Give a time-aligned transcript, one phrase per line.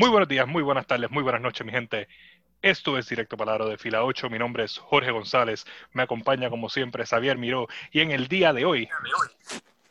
[0.00, 2.08] Muy buenos días, muy buenas tardes, muy buenas noches, mi gente.
[2.62, 4.30] Esto es Directo Palabra de Fila 8.
[4.30, 5.66] Mi nombre es Jorge González.
[5.92, 7.68] Me acompaña, como siempre, Xavier Miró.
[7.92, 8.88] Y en el día de hoy,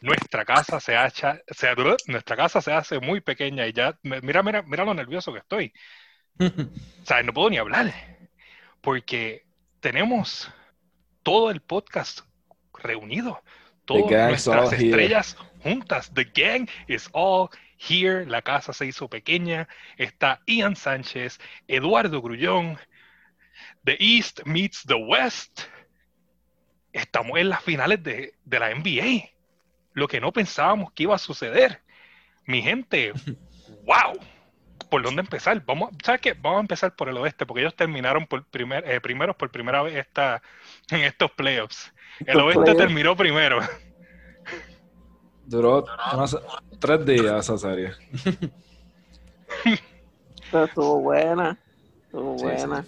[0.01, 1.67] nuestra casa se hacha, se,
[2.07, 5.73] nuestra casa se hace muy pequeña y ya, mira, mira, mira lo nervioso que estoy.
[6.39, 7.93] o sea, no puedo ni hablar.
[8.81, 9.45] Porque
[9.79, 10.51] tenemos
[11.21, 12.21] todo el podcast
[12.73, 13.43] reunido.
[13.85, 16.11] Todas nuestras estrellas juntas.
[16.15, 18.25] The gang is all here.
[18.25, 19.67] La casa se hizo pequeña.
[19.97, 22.77] Está Ian Sánchez, Eduardo Grullón.
[23.83, 25.61] The East meets the West.
[26.91, 29.29] Estamos en las finales de, de la NBA.
[29.93, 31.81] Lo que no pensábamos que iba a suceder.
[32.45, 33.13] Mi gente,
[33.85, 34.19] wow.
[34.89, 35.63] ¿Por dónde empezar?
[35.65, 36.33] Vamos, ¿sabes qué?
[36.33, 39.83] Vamos a empezar por el oeste, porque ellos terminaron por primer, eh, primeros por primera
[39.83, 40.41] vez esta,
[40.89, 41.93] en estos playoffs.
[42.25, 43.59] El oeste terminó primero.
[45.49, 45.83] Duró
[46.77, 47.93] tres días esa serie.
[50.51, 51.57] Pero estuvo buena.
[52.03, 52.85] Estuvo buena.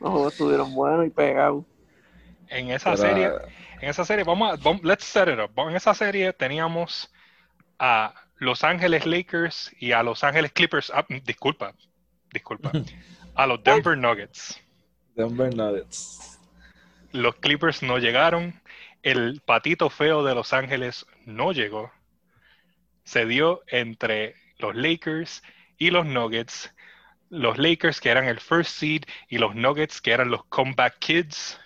[0.00, 1.66] Los juegos estuvieron buenos y pegados.
[2.48, 3.30] En esa serie,
[3.82, 5.50] en esa serie, vamos a, let's set it up.
[5.68, 7.12] En esa serie teníamos
[7.78, 10.90] a Los Ángeles Lakers y a Los Ángeles Clippers.
[10.94, 11.74] Ah, disculpa,
[12.32, 12.72] disculpa.
[13.34, 14.58] A los Denver Nuggets.
[15.14, 16.40] Denver Nuggets.
[17.12, 18.58] Los Clippers no llegaron
[19.06, 21.92] el patito feo de Los Ángeles no llegó.
[23.04, 25.44] Se dio entre los Lakers
[25.78, 26.74] y los Nuggets.
[27.30, 31.56] Los Lakers que eran el first seed y los Nuggets que eran los comeback kids.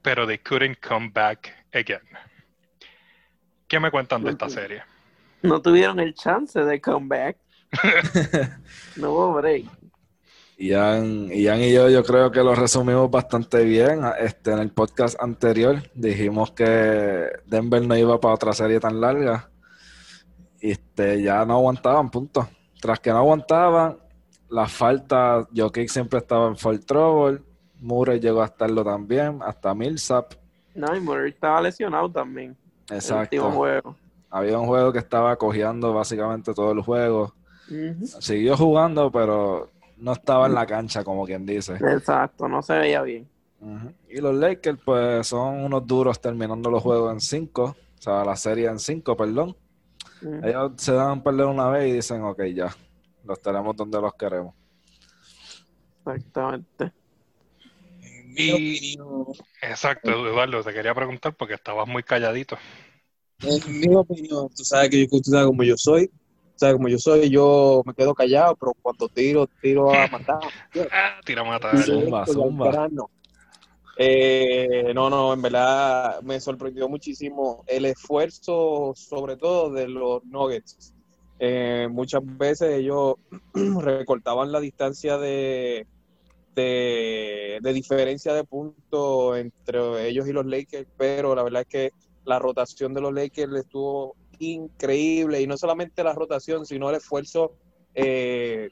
[0.00, 2.00] Pero they couldn't come back again.
[3.66, 4.82] ¿Qué me cuentan de esta serie?
[5.42, 7.36] No tuvieron el chance de come back.
[8.96, 9.66] no hubo break.
[10.60, 14.00] Ian, Ian, y yo, yo creo que lo resumimos bastante bien.
[14.18, 19.48] Este, en el podcast anterior dijimos que Denver no iba para otra serie tan larga.
[20.60, 22.48] Y este, ya no aguantaban, punto.
[22.80, 23.98] Tras que no aguantaban,
[24.48, 27.40] la falta, Jokic siempre estaba en full trouble.
[27.78, 30.34] Murray llegó a estarlo también, hasta Millsap.
[30.74, 32.56] No, y Murray estaba lesionado también.
[32.90, 33.52] Exacto.
[33.52, 33.96] Juego.
[34.28, 37.32] Había un juego que estaba cogiendo básicamente todo el juego.
[38.18, 41.74] Siguió jugando, pero no estaba en la cancha, como quien dice.
[41.74, 43.28] Exacto, no se veía bien.
[44.08, 48.36] Y los Lakers, pues, son unos duros terminando los juegos en cinco, o sea, la
[48.36, 49.56] serie en cinco, perdón.
[50.42, 52.74] Ellos se dan a perder una vez y dicen, ok, ya,
[53.24, 54.54] los tenemos donde los queremos.
[55.98, 56.92] Exactamente.
[58.36, 58.96] Y,
[59.62, 62.56] exacto, Eduardo, te quería preguntar porque estabas muy calladito.
[63.40, 66.10] En mi opinión, tú sabes que yo, como yo soy,
[66.58, 70.40] sea, como yo soy, yo me quedo callado, pero cuando tiro, tiro a matar.
[70.90, 71.78] ah, tira a matar.
[71.78, 72.88] Zumba, zumba.
[74.00, 80.94] Eh, no, no, en verdad me sorprendió muchísimo el esfuerzo, sobre todo de los Nuggets.
[81.40, 83.14] Eh, muchas veces ellos
[83.54, 85.86] recortaban la distancia de,
[86.54, 91.92] de, de diferencia de puntos entre ellos y los Lakers, pero la verdad es que
[92.24, 97.54] la rotación de los Lakers estuvo increíble y no solamente la rotación, sino el esfuerzo,
[97.94, 98.70] eh,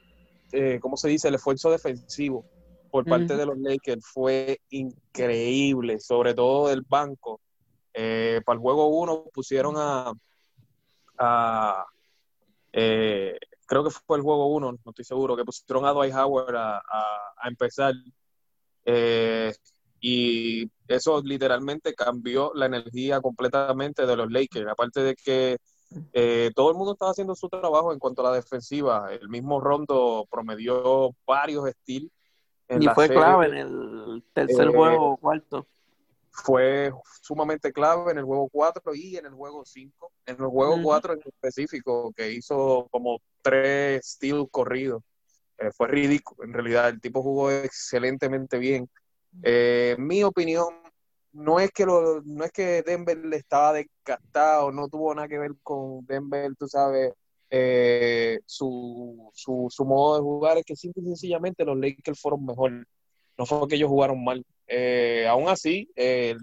[0.51, 1.27] eh, ¿cómo se dice?
[1.27, 2.45] El esfuerzo defensivo
[2.89, 7.41] por parte de los Lakers fue increíble, sobre todo del banco.
[7.93, 10.13] Eh, para el juego 1 pusieron a,
[12.71, 16.77] creo que fue el juego 1, no estoy seguro, que pusieron a Dwight Howard a,
[16.77, 17.93] a empezar.
[19.99, 24.69] Y eso literalmente cambió la energía completamente de los Lakers.
[24.69, 25.57] Aparte de que
[26.13, 29.13] eh, todo el mundo estaba haciendo su trabajo en cuanto a la defensiva.
[29.13, 32.11] El mismo Rondo promedió varios estilos.
[32.69, 35.65] Y fue clave en el tercer eh, juego o cuarto.
[36.29, 36.91] Fue
[37.21, 40.11] sumamente clave en el juego 4 y en el juego 5.
[40.25, 45.01] En el juego 4 en específico, que hizo como tres steals corridos.
[45.57, 46.89] Eh, fue ridículo, en realidad.
[46.89, 48.89] El tipo jugó excelentemente bien.
[49.97, 50.67] Mi opinión,
[51.33, 55.37] no es que lo, no es que Denver le estaba desgastado, no tuvo nada que
[55.37, 57.13] ver con Denver, tú sabes,
[57.49, 62.45] eh, su, su, su, modo de jugar, es que simple y sencillamente los Lakers fueron
[62.45, 62.87] mejor.
[63.37, 64.43] No fue que ellos jugaron mal.
[64.67, 66.35] Eh, aún así, eh,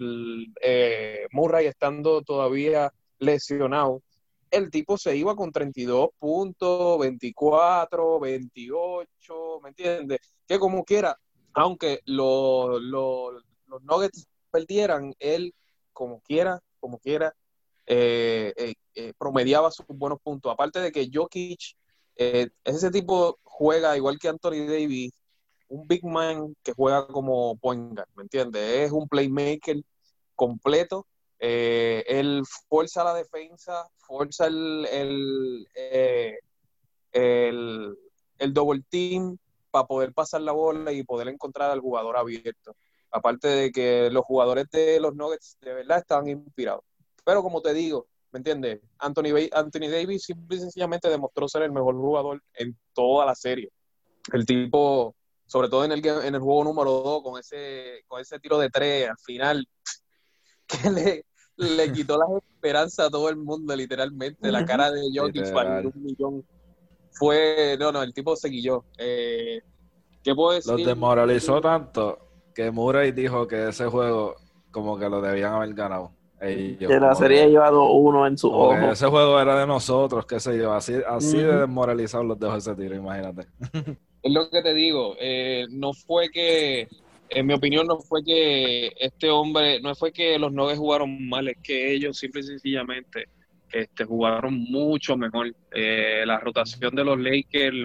[1.31, 4.01] Murray estando todavía lesionado,
[4.49, 10.19] el tipo se iba con 32 puntos, 24, 28, ¿me entiendes?
[10.47, 11.17] Que como quiera,
[11.55, 13.43] aunque los, los,
[13.81, 15.53] Nuggets perdieran, él,
[15.93, 17.33] como quiera, como quiera,
[17.87, 20.51] eh, eh, eh, promediaba sus buenos puntos.
[20.51, 21.75] Aparte de que Jokic,
[22.15, 25.11] ese tipo juega igual que Anthony Davis,
[25.67, 28.61] un big man que juega como point ¿me entiendes?
[28.61, 29.81] Es un playmaker
[30.35, 31.07] completo.
[31.39, 34.87] él fuerza la defensa, fuerza el,
[37.11, 37.97] el,
[38.37, 39.37] el double team
[39.75, 42.77] para poder pasar la bola y poder encontrar al jugador abierto.
[43.11, 46.85] Aparte de que los jugadores de los Nuggets de verdad estaban inspirados.
[47.25, 48.79] Pero como te digo, ¿me entiendes?
[48.99, 53.69] Anthony, Anthony Davis simple y sencillamente demostró ser el mejor jugador en toda la serie.
[54.31, 55.13] El tipo,
[55.45, 58.69] sobre todo en el, en el juego número 2, con ese, con ese tiro de
[58.69, 59.67] tres al final,
[60.67, 61.25] que le,
[61.57, 64.49] le quitó la esperanza a todo el mundo, literalmente.
[64.53, 66.45] La cara de Jokic para un millón.
[67.17, 68.85] Fue, no, no, el tipo se guilló.
[68.97, 69.61] Eh,
[70.23, 70.71] ¿Qué puedo decir?
[70.71, 72.19] Los desmoralizó tanto
[72.53, 74.35] que Murray dijo que ese juego
[74.71, 76.11] como que lo debían haber ganado.
[76.39, 78.91] que la serie llevado uno en su ojo.
[78.91, 80.73] Ese juego era de nosotros, qué sé yo.
[80.73, 83.47] Así, así de desmoralizados los dejó ese tiro, imagínate.
[84.25, 85.15] Es lo que te digo.
[85.19, 86.87] Eh, no fue que
[87.29, 91.47] en mi opinión no fue que este hombre, no fue que los Nuggets jugaron mal,
[91.47, 93.27] es que ellos simple y sencillamente
[93.75, 95.53] este, jugaron mucho mejor.
[95.71, 97.75] Eh, la rotación de los Lakers,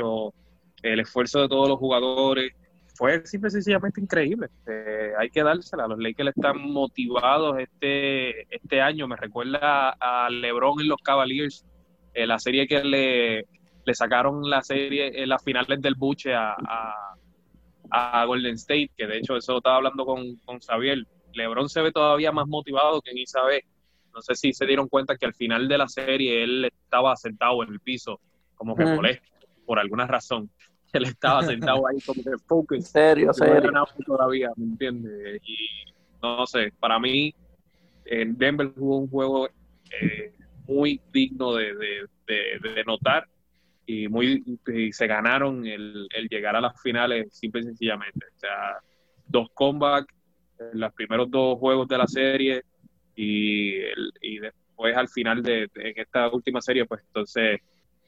[0.83, 2.53] el esfuerzo de todos los jugadores,
[2.95, 4.49] fue simple y sencillamente increíble.
[4.67, 5.87] Eh, hay que dársela.
[5.87, 9.09] Los Lakers están motivados este, este año.
[9.09, 11.65] Me recuerda a LeBron en los Cavaliers,
[12.15, 13.47] eh, la serie que le,
[13.85, 16.57] le sacaron la serie en las finales del Buche a
[17.91, 21.05] a Golden State, que de hecho eso estaba hablando con, con Xavier.
[21.35, 23.65] LeBron se ve todavía más motivado que en esa vez.
[24.15, 27.63] No sé si se dieron cuenta que al final de la serie él estaba sentado
[27.63, 28.21] en el piso,
[28.55, 29.29] como que molesto,
[29.67, 30.51] por alguna razón.
[30.93, 32.89] Él estaba sentado ahí como que focus.
[32.89, 33.71] Serio, serio.
[34.05, 35.41] todavía, ¿me entiendes?
[35.45, 35.57] Y
[36.21, 37.33] no sé, para mí,
[38.07, 40.35] en Denver jugó un juego eh,
[40.67, 43.29] muy digno de, de, de notar
[43.91, 44.45] y muy
[44.93, 48.27] se ganaron el, llegar a las finales simple y sencillamente.
[48.37, 48.79] O sea,
[49.27, 50.15] dos comebacks
[50.75, 52.63] los primeros dos juegos de la serie
[53.23, 53.75] y,
[54.23, 57.61] y después al final de, esta última serie, pues entonces,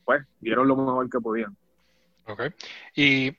[0.07, 1.55] pues, dieron lo mejor que podían.
[2.27, 2.45] Ok.
[2.97, 3.37] Y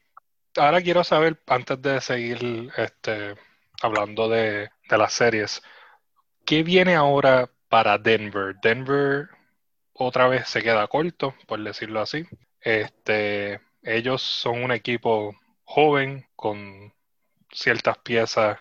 [0.55, 3.33] ahora quiero saber, antes de seguir este,
[3.81, 5.63] hablando de, de las series,
[6.45, 8.55] ¿qué viene ahora para Denver?
[8.61, 9.29] Denver
[9.93, 12.23] otra vez se queda corto, por decirlo así.
[12.61, 16.93] Este, ellos son un equipo joven con
[17.51, 18.59] ciertas piezas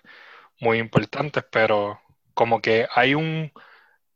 [0.61, 2.00] muy importantes, pero
[2.42, 3.52] como que hay un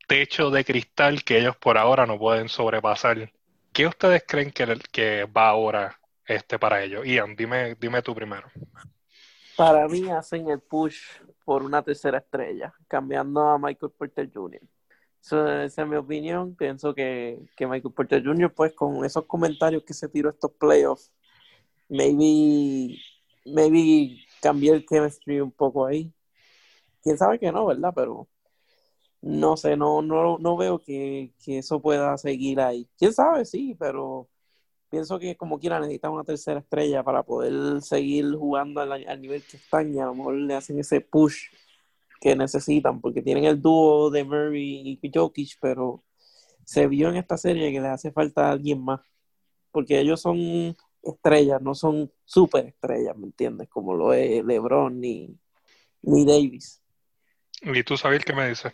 [0.09, 3.33] techo de cristal que ellos por ahora no pueden sobrepasar.
[3.73, 5.97] ¿Qué ustedes creen que, va ahora
[6.27, 7.07] este para ellos?
[7.07, 8.49] Ian, dime, dime tú primero.
[9.57, 10.99] Para mí hacen el push
[11.45, 14.61] por una tercera estrella, cambiando a Michael Porter Jr
[15.27, 16.55] esa es mi opinión.
[16.55, 21.13] Pienso que, Michael Porter Jr., pues con esos comentarios que se tiró estos playoffs,
[21.89, 22.99] maybe,
[23.45, 26.13] maybe cambié el chemistry un poco ahí.
[27.07, 27.93] Quién sabe que no, ¿verdad?
[27.95, 28.29] Pero
[29.23, 32.89] no sé, no, no, no veo que, eso pueda seguir ahí.
[32.99, 34.29] Quién sabe, sí, pero
[34.91, 39.45] pienso que como quiera necesitan una tercera estrella para poder seguir jugando al, al nivel
[39.45, 41.45] que están y a lo mejor le hacen ese push
[42.21, 46.03] que necesitan, porque tienen el dúo de Murray y Jokic, pero
[46.65, 49.01] se vio en esta serie que les hace falta alguien más,
[49.71, 53.69] porque ellos son estrellas, no son super estrellas, ¿me entiendes?
[53.69, 55.39] Como lo es LeBron ni,
[56.03, 56.83] ni Davis.
[57.63, 58.73] ¿Y tú sabes qué me dices?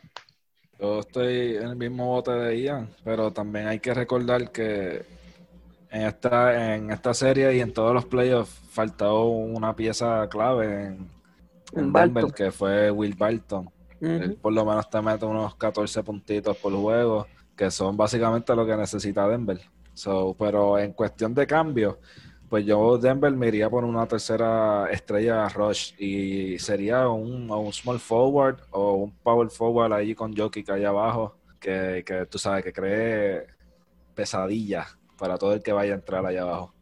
[0.78, 5.04] Yo estoy en el mismo bote de Ian, pero también hay que recordar que
[5.90, 11.22] en esta, en esta serie y en todos los playoffs faltó una pieza clave en
[11.74, 13.70] en Denver, que fue Will Barton.
[14.00, 17.26] Él por lo menos te mete unos 14 puntitos por juego,
[17.56, 19.60] que son básicamente lo que necesita Denver.
[19.94, 22.00] So, pero en cuestión de cambio,
[22.52, 27.98] pues yo Denver me iría por una tercera estrella Rush y sería un, un small
[27.98, 32.70] forward o un power forward ahí con Jokic allá abajo, que, que tú sabes, que
[32.70, 33.46] cree
[34.14, 34.86] pesadilla
[35.18, 36.74] para todo el que vaya a entrar allá abajo.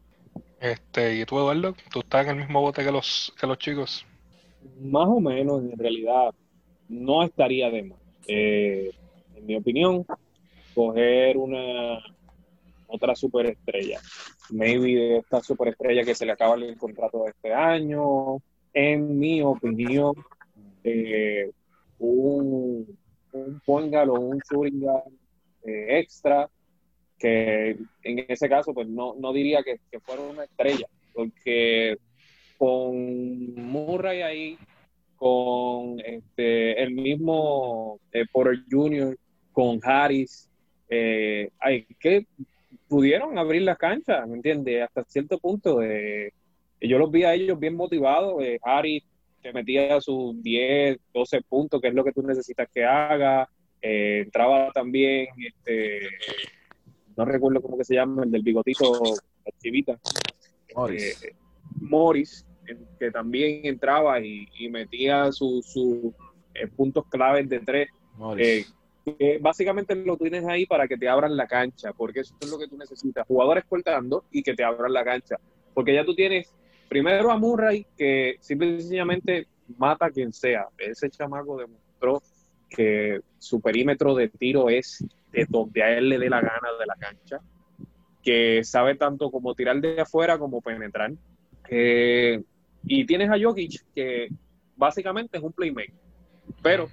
[0.59, 1.77] Este, ¿y tú, Eduardo?
[1.93, 4.05] ¿Tú estás en el mismo bote que los, que los chicos?
[4.81, 6.35] más o menos, en realidad,
[6.89, 7.99] no estaría de más.
[8.27, 8.91] Eh,
[9.37, 10.05] en mi opinión,
[10.75, 12.01] coger una
[12.91, 14.01] otra superestrella.
[14.51, 18.39] Maybe esta superestrella que se le acaba el contrato de este año.
[18.73, 20.15] En mi opinión,
[20.85, 21.51] eh,
[21.99, 22.99] un,
[23.33, 24.87] un o un shooting
[25.65, 26.49] eh, extra,
[27.19, 31.99] que en ese caso, pues no, no diría que, que fuera una estrella, porque
[32.57, 34.59] con Murray ahí,
[35.17, 39.17] con este, el mismo eh, Porter Jr.,
[39.53, 40.49] con Harris,
[40.89, 42.27] eh, hay que
[42.91, 44.83] pudieron abrir la cancha, ¿me entiendes?
[44.83, 45.81] Hasta cierto punto.
[45.81, 46.33] Eh,
[46.81, 48.43] yo los vi a ellos bien motivados.
[48.63, 49.05] Harris
[49.41, 53.49] te metía sus 10, 12 puntos, que es lo que tú necesitas que haga.
[53.81, 56.01] entraba también, este,
[57.17, 59.01] no recuerdo cómo que se llama, el del bigotito
[59.45, 59.99] la chivita.
[60.75, 61.23] Morris.
[61.25, 61.35] eh,
[61.81, 62.47] Morris,
[62.99, 66.15] que también entraba y, y metía sus su,
[66.55, 67.89] eh, puntos claves de tres.
[68.17, 68.75] Morris.
[69.41, 72.69] Básicamente lo tienes ahí para que te abran la cancha, porque eso es lo que
[72.69, 75.37] tú necesitas, jugadores cortando y que te abran la cancha,
[75.75, 76.53] porque ya tú tienes
[76.89, 79.47] primero a Murray que simple y sencillamente
[79.79, 82.23] mata a quien sea, ese chamaco demostró
[82.69, 86.87] que su perímetro de tiro es de donde a él le dé la gana de
[86.87, 87.41] la cancha,
[88.23, 91.13] que sabe tanto como tirar de afuera como penetrar,
[91.73, 92.43] Eh,
[92.83, 94.29] y tienes a Jokic que
[94.77, 95.95] básicamente es un playmaker,
[96.63, 96.89] pero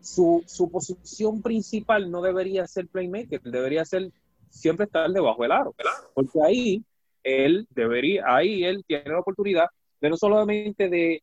[0.00, 4.10] su, su posición principal no debería ser playmaker, debería ser
[4.48, 5.74] siempre estar debajo del aro,
[6.14, 6.84] porque ahí
[7.22, 9.66] él debería, ahí él tiene la oportunidad
[10.00, 11.22] de no solamente de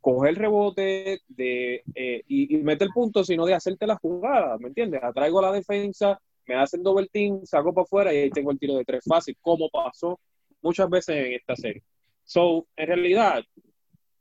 [0.00, 4.56] coger el rebote de, eh, y, y meter el punto, sino de hacerte la jugada,
[4.58, 5.02] ¿me entiendes?
[5.02, 8.58] Atraigo a la defensa, me hacen doble team, saco para afuera y ahí tengo el
[8.58, 10.18] tiro de tres fácil, como pasó
[10.62, 11.82] muchas veces en esta serie.
[12.24, 13.42] So, en realidad,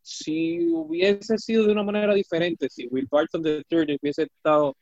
[0.02, 4.76] si hubiese sido de una manera diferente, si Will Barton III hubiese estado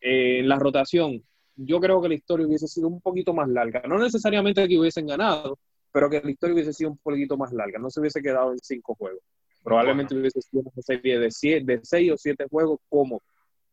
[0.00, 1.22] eh, en la rotación,
[1.56, 3.82] yo creo que la historia hubiese sido un poquito más larga.
[3.86, 5.58] No necesariamente que hubiesen ganado,
[5.92, 7.78] pero que la historia hubiese sido un poquito más larga.
[7.78, 9.22] No se hubiese quedado en cinco juegos.
[9.62, 13.22] Probablemente hubiese sido una serie de, siete, de seis o siete juegos como,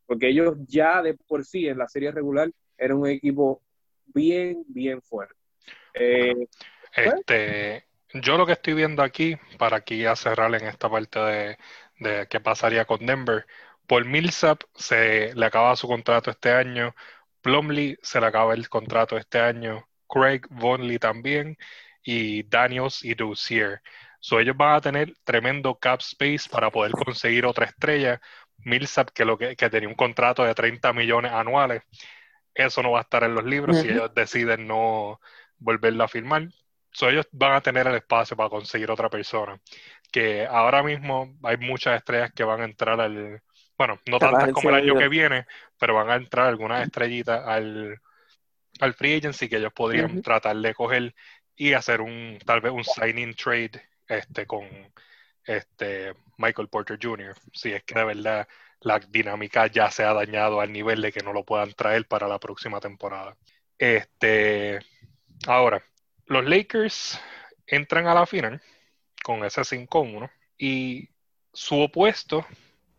[0.05, 3.61] porque ellos ya de por sí en la serie regular eran un equipo
[4.05, 5.33] bien, bien fuerte.
[5.93, 6.47] Eh,
[6.95, 11.57] Este, yo lo que estoy viendo aquí, para aquí ya cerrar en esta parte de,
[11.99, 13.45] de qué pasaría con Denver,
[13.87, 16.95] Paul Millsap se le acaba su contrato este año,
[17.41, 21.57] Plumlee se le acaba el contrato este año, Craig Vonley también,
[22.03, 23.81] y Daniels y Dozier.
[24.19, 28.21] So, ellos van a tener tremendo cap space para poder conseguir otra estrella.
[28.57, 31.83] Millsap, que, lo que, que tenía un contrato de 30 millones anuales,
[32.53, 35.19] eso no va a estar en los libros si ellos deciden no
[35.57, 36.49] volverlo a firmar.
[36.91, 39.59] So, ellos van a tener el espacio para conseguir otra persona.
[40.11, 43.41] Que ahora mismo hay muchas estrellas que van a entrar al.
[43.77, 45.45] Bueno, no tantas como el año que viene,
[45.77, 48.01] pero van a entrar algunas estrellitas al,
[48.79, 51.15] al free agency que ellos podrían tratar de coger
[51.55, 53.71] y hacer un, tal vez un signing trade
[54.07, 54.67] este, con
[55.43, 57.35] este Michael Porter Jr.
[57.53, 58.47] Si es que de verdad
[58.81, 62.27] la dinámica ya se ha dañado al nivel de que no lo puedan traer para
[62.27, 63.35] la próxima temporada.
[63.77, 64.79] Este,
[65.47, 65.83] ahora,
[66.29, 67.19] los Lakers
[67.67, 68.61] entran a la final
[69.23, 71.09] con ese 5-1 y
[71.53, 72.45] su opuesto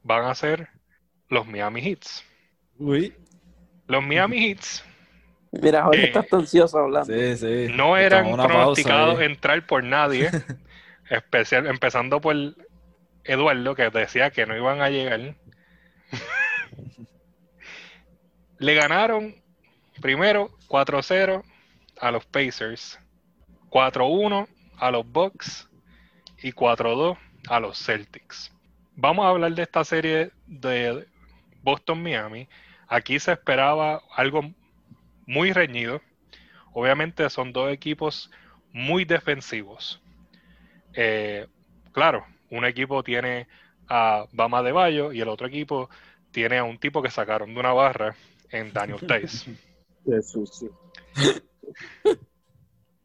[0.02, 0.68] van a ser
[1.28, 2.25] los Miami Heats.
[2.78, 3.14] Uy.
[3.87, 4.84] Los Miami Heats
[5.52, 7.12] Mira, Jorge, Eh, estás ansioso hablando.
[7.12, 7.72] Sí, sí.
[7.75, 10.30] no eran pausa pronosticados entrar por nadie,
[11.10, 12.37] especial, empezando por
[13.25, 15.34] Eduardo, que decía que no iban a llegar.
[18.58, 19.34] Le ganaron
[20.00, 21.42] primero 4-0
[22.00, 22.99] a los Pacers,
[23.70, 25.68] 4-1 a los Bucks
[26.42, 27.16] y 4-2
[27.48, 28.52] a los Celtics.
[28.96, 31.06] Vamos a hablar de esta serie de
[31.62, 32.48] Boston-Miami.
[32.88, 34.52] Aquí se esperaba algo
[35.26, 36.00] muy reñido.
[36.72, 38.30] Obviamente son dos equipos
[38.72, 40.02] muy defensivos.
[40.92, 41.46] Eh,
[41.92, 43.46] claro, un equipo tiene
[43.88, 45.88] a Bama de Bayo y el otro equipo
[46.30, 48.14] tiene a un tipo que sacaron de una barra
[48.50, 49.56] en Daniel Tice.
[50.04, 50.70] qué sucio.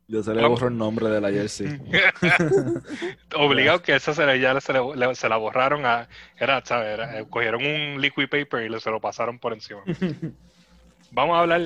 [0.07, 0.59] Yo se le Vamos.
[0.59, 1.67] borro el nombre de la jersey.
[3.35, 6.07] Obligado que esa se le- ya se, le- le- se la borraron a.
[6.37, 6.93] Era, ¿sabes?
[6.93, 9.81] Era- eh, cogieron un liquid paper y le- se lo pasaron por encima.
[11.11, 11.61] Vamos a hablar.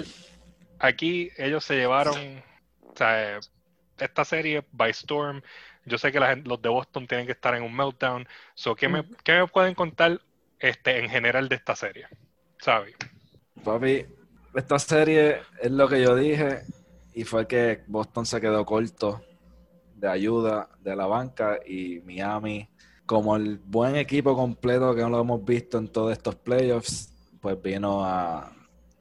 [0.80, 2.16] Aquí ellos se llevaron.
[2.18, 3.40] Eh,
[3.98, 5.42] esta serie by Storm.
[5.86, 8.28] Yo sé que la los de Boston tienen que estar en un meltdown.
[8.54, 10.22] So, ¿qué, me, qué me pueden contar
[10.60, 12.08] este, en general de esta serie?
[12.60, 12.96] ¿Sabes?
[13.64, 14.06] Papi,
[14.56, 16.62] esta serie es lo que yo dije
[17.20, 19.22] y fue que Boston se quedó corto
[19.94, 22.70] de ayuda de la banca y Miami,
[23.06, 27.62] como el buen equipo completo que no lo hemos visto en todos estos playoffs, pues
[27.62, 28.50] vino a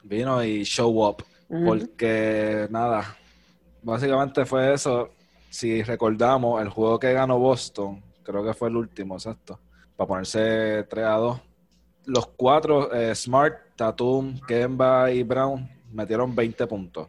[0.03, 1.23] vino y show up
[1.65, 3.15] porque nada,
[3.81, 5.11] básicamente fue eso.
[5.49, 9.61] Si recordamos el juego que ganó Boston, creo que fue el último, exacto,
[9.95, 11.41] para ponerse 3 a 2.
[12.07, 17.07] Los cuatro, eh, Smart, Tatum, Kemba y Brown, metieron 20 puntos.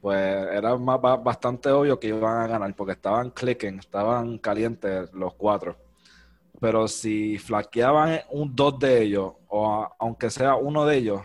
[0.00, 0.18] Pues
[0.52, 5.76] era más, bastante obvio que iban a ganar porque estaban clicking, estaban calientes los cuatro.
[6.60, 11.22] Pero si flaqueaban un dos de ellos, o a- aunque sea uno de ellos,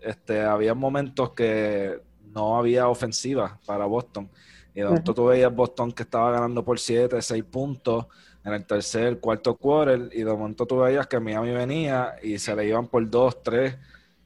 [0.00, 4.30] este, había momentos que no había ofensiva para Boston.
[4.74, 8.06] Y de momento tú veías Boston que estaba ganando por 7, 6 puntos
[8.44, 12.54] en el tercer, cuarto quarter, y de momento tú veías que Miami venía y se
[12.56, 13.76] le iban por 2, 3.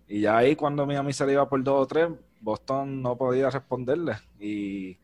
[0.06, 2.08] Y ya ahí cuando Miami se le iba por 2 o 3,
[2.44, 4.14] Boston no podía responderle.
[4.38, 4.98] Y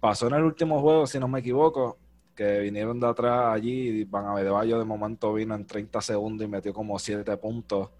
[0.00, 1.98] pasó en el último juego, si no me equivoco,
[2.34, 6.72] que vinieron de atrás allí Van Abedebayo de momento vino en 30 segundos y metió
[6.72, 7.90] como 7 puntos.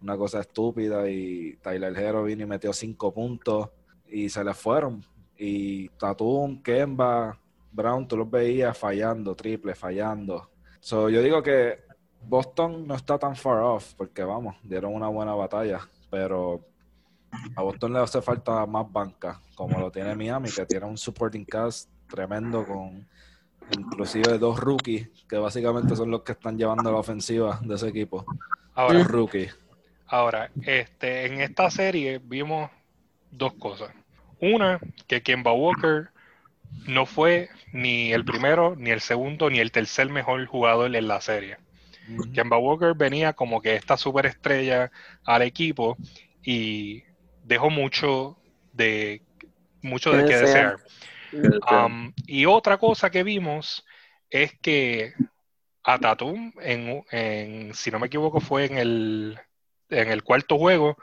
[0.00, 1.08] Una cosa estúpida.
[1.10, 3.70] Y Tyler Hero vino y metió 5 puntos
[4.06, 5.04] y se les fueron.
[5.36, 7.38] Y Tatum, Kemba,
[7.72, 10.50] Brown, tú los veías fallando, triple, fallando.
[10.80, 11.80] So, yo digo que
[12.22, 15.80] Boston no está tan far off, porque vamos, dieron una buena batalla,
[16.10, 16.60] pero
[17.56, 21.44] a Boston le hace falta más banca, como lo tiene Miami, que tiene un supporting
[21.44, 23.06] cast tremendo con
[23.76, 28.24] inclusive dos rookies, que básicamente son los que están llevando la ofensiva de ese equipo.
[28.74, 29.56] Ahora, Los rookies.
[30.06, 32.70] ahora este, en esta serie vimos
[33.30, 33.90] dos cosas.
[34.40, 36.08] Una, que Kemba Walker
[36.86, 41.20] no fue ni el primero, ni el segundo, ni el tercer mejor jugador en la
[41.20, 41.58] serie.
[42.32, 44.90] Kemba Walker venía como que esta superestrella
[45.24, 45.96] al equipo
[46.42, 47.02] y
[47.48, 48.36] dejó mucho
[48.72, 49.22] de
[49.82, 50.78] mucho de Que que desear.
[51.70, 53.84] Um, y otra cosa que vimos
[54.30, 55.14] es que
[55.82, 59.38] a Tatum, en, en- si no me equivoco, fue en el,
[59.88, 60.96] en el cuarto juego,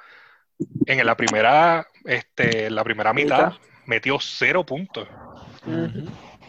[0.86, 3.54] en la primera, este, la primera mitad,
[3.88, 5.08] metió cero puntos.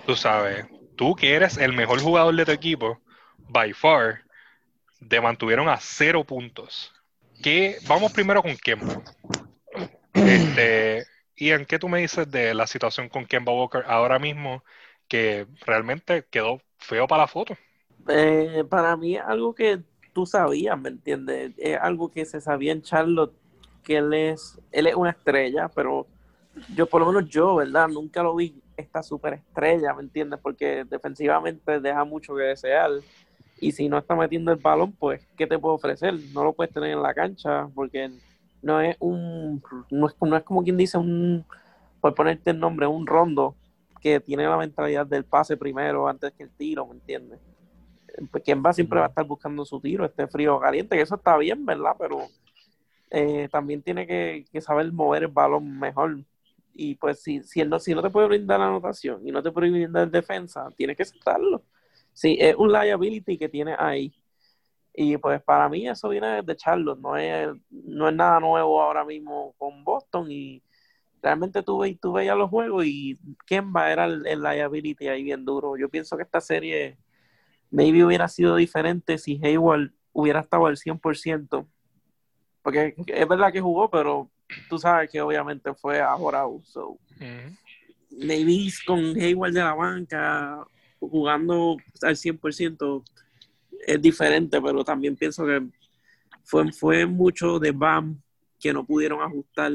[0.06, 3.00] Tú sabes, tú que eres el mejor jugador de tu equipo,
[3.48, 4.22] by far,
[5.08, 6.92] te mantuvieron a cero puntos.
[7.42, 7.78] ¿Qué?
[7.86, 9.02] Vamos primero con Kemba.
[10.24, 11.04] Este,
[11.36, 14.64] Ian, ¿qué tú me dices de la situación con Kemba Walker ahora mismo
[15.08, 17.56] que realmente quedó feo para la foto?
[18.08, 19.80] Eh, para mí es algo que
[20.12, 21.52] tú sabías, ¿me entiendes?
[21.58, 23.34] Es algo que se sabía en Charlotte,
[23.82, 26.06] que él es, él es una estrella, pero
[26.74, 27.88] yo, por lo menos yo, ¿verdad?
[27.88, 30.40] Nunca lo vi esta superestrella, ¿me entiendes?
[30.42, 32.90] Porque defensivamente deja mucho que desear.
[33.58, 36.14] Y si no está metiendo el balón, pues, ¿qué te puedo ofrecer?
[36.32, 38.10] No lo puedes tener en la cancha, porque
[38.62, 41.44] no es un, no es, no es como quien dice un,
[42.00, 43.56] por ponerte el nombre, un rondo
[44.00, 47.40] que tiene la mentalidad del pase primero antes que el tiro, ¿me entiendes?
[48.30, 51.16] Pues Kemba siempre va a estar buscando su tiro, este frío o caliente, que eso
[51.16, 51.96] está bien, ¿verdad?
[51.98, 52.18] Pero
[53.10, 56.18] eh, también tiene que, que saber mover el balón mejor.
[56.74, 59.42] Y pues si, si, él no, si no te puede brindar la anotación y no
[59.42, 61.62] te puede brindar defensa, tienes que aceptarlo.
[62.12, 64.14] Sí, es un liability que tiene ahí.
[64.98, 69.04] Y pues para mí eso viene de Charlotte, no es, no es nada nuevo ahora
[69.04, 70.30] mismo con Boston.
[70.30, 70.62] Y
[71.20, 75.44] realmente tú, ve, tú veías los juegos y Kemba era el, el liability ahí bien
[75.44, 75.76] duro.
[75.76, 76.96] Yo pienso que esta serie
[77.70, 81.66] maybe hubiera sido diferente si Hayward hubiera estado al 100%.
[82.62, 84.30] Porque es verdad que jugó, pero
[84.68, 86.44] tú sabes que obviamente fue ahora.
[86.64, 86.98] So,
[88.10, 90.66] maybe con Hayward de la banca
[90.98, 93.04] jugando al 100%
[93.86, 95.66] es diferente, pero también pienso que
[96.44, 98.20] fue, fue mucho de BAM
[98.58, 99.72] que no pudieron ajustar,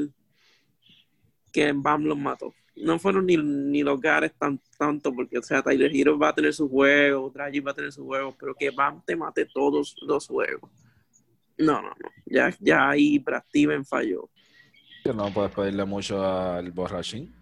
[1.52, 2.54] que en BAM los mató.
[2.74, 6.34] No fueron ni, ni los Gares tan, tanto, porque o sea, Tyler Hero va a
[6.34, 9.94] tener su juego, Dragic va a tener su juego, pero que BAM te mate todos
[10.00, 10.70] los juegos.
[11.58, 12.10] No, no, no.
[12.26, 14.30] Ya, ya ahí Brad Steven falló.
[15.04, 17.34] Que no puedes pedirle mucho al borrachín.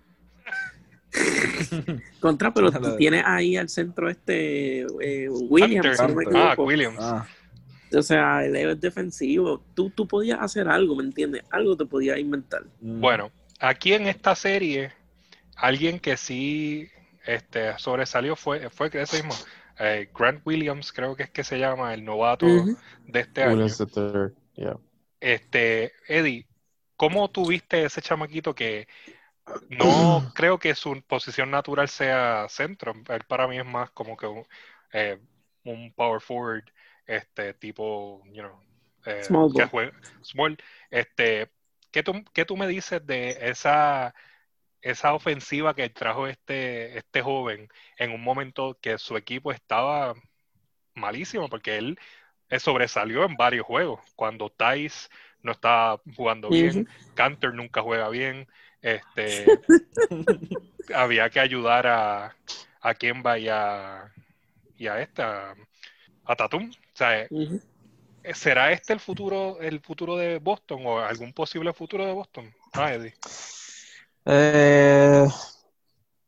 [2.20, 5.96] Contra, pero tú tienes ahí al centro este eh, Williams, Hunter.
[5.96, 6.42] si no me Hunter.
[6.42, 6.54] Ah.
[6.58, 6.98] Williams.
[7.00, 7.26] Ah,
[7.94, 9.62] O sea, el es defensivo.
[9.74, 11.42] Tú, tú podías hacer algo, ¿me entiendes?
[11.50, 12.64] Algo te podías inventar.
[12.80, 13.00] mm.
[13.00, 14.92] Bueno, aquí en esta serie,
[15.56, 16.88] alguien que sí
[17.24, 19.34] este, sobresalió fue, fue ese mismo,
[19.78, 23.52] eh, Grant Williams, creo que es que se llama, el novato de este año.
[23.52, 23.84] Williams
[24.54, 24.76] yeah.
[25.20, 26.46] Este, Eddie,
[26.96, 28.88] ¿cómo tuviste ese chamaquito que
[29.68, 32.94] no creo que su posición natural sea centro?
[33.08, 34.46] Él para mí es más como que un,
[34.92, 35.18] eh,
[35.64, 36.64] un power forward,
[37.06, 38.60] este tipo, you know,
[39.06, 40.56] eh, Small que juega small.
[40.90, 41.50] Este,
[41.90, 44.14] ¿qué tú, qué tú me dices de esa
[44.82, 50.14] esa ofensiva que trajo este este joven en un momento que su equipo estaba
[50.94, 51.98] malísimo porque él
[52.50, 54.00] eh, sobresalió en varios juegos.
[54.16, 55.08] Cuando Tice
[55.42, 58.48] no está jugando bien, Cantor nunca juega bien,
[58.82, 59.46] este
[60.94, 62.36] había que ayudar a,
[62.80, 64.12] a Kemba y a,
[64.76, 65.54] y a esta
[66.24, 66.70] a Tatum.
[66.70, 67.26] O sea.
[68.34, 72.54] ¿será este el futuro, el futuro de Boston o algún posible futuro de Boston?
[72.72, 73.14] Ah, Eddie.
[74.26, 75.26] Eh,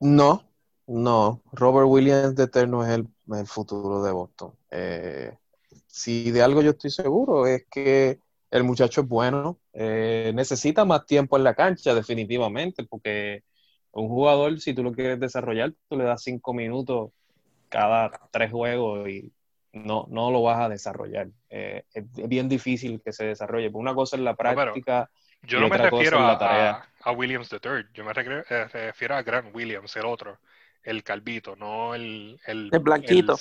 [0.00, 0.42] no,
[0.86, 1.42] no.
[1.52, 4.54] Robert Williams de Eterno es el, el futuro de Boston.
[4.70, 5.36] Eh,
[5.86, 8.18] si de algo yo estoy seguro es que
[8.52, 9.60] el muchacho es bueno.
[9.74, 13.42] Eh, necesita más tiempo en la cancha, definitivamente, porque
[13.92, 17.12] un jugador, si tú lo quieres desarrollar, tú le das cinco minutos
[17.68, 19.32] cada tres juegos y
[19.72, 21.28] no, no lo vas a desarrollar.
[21.50, 23.70] Eh, es bien difícil que se desarrolle.
[23.74, 25.10] Una cosa es la práctica.
[25.42, 26.78] Yo Y no me refiero a, tarea.
[26.78, 30.38] a- a Williams III, yo me eh, refiero a Grant Williams, el otro.
[30.82, 32.40] el calvito, no el...
[32.46, 33.36] El, El blanquito.
[33.36, 33.40] el-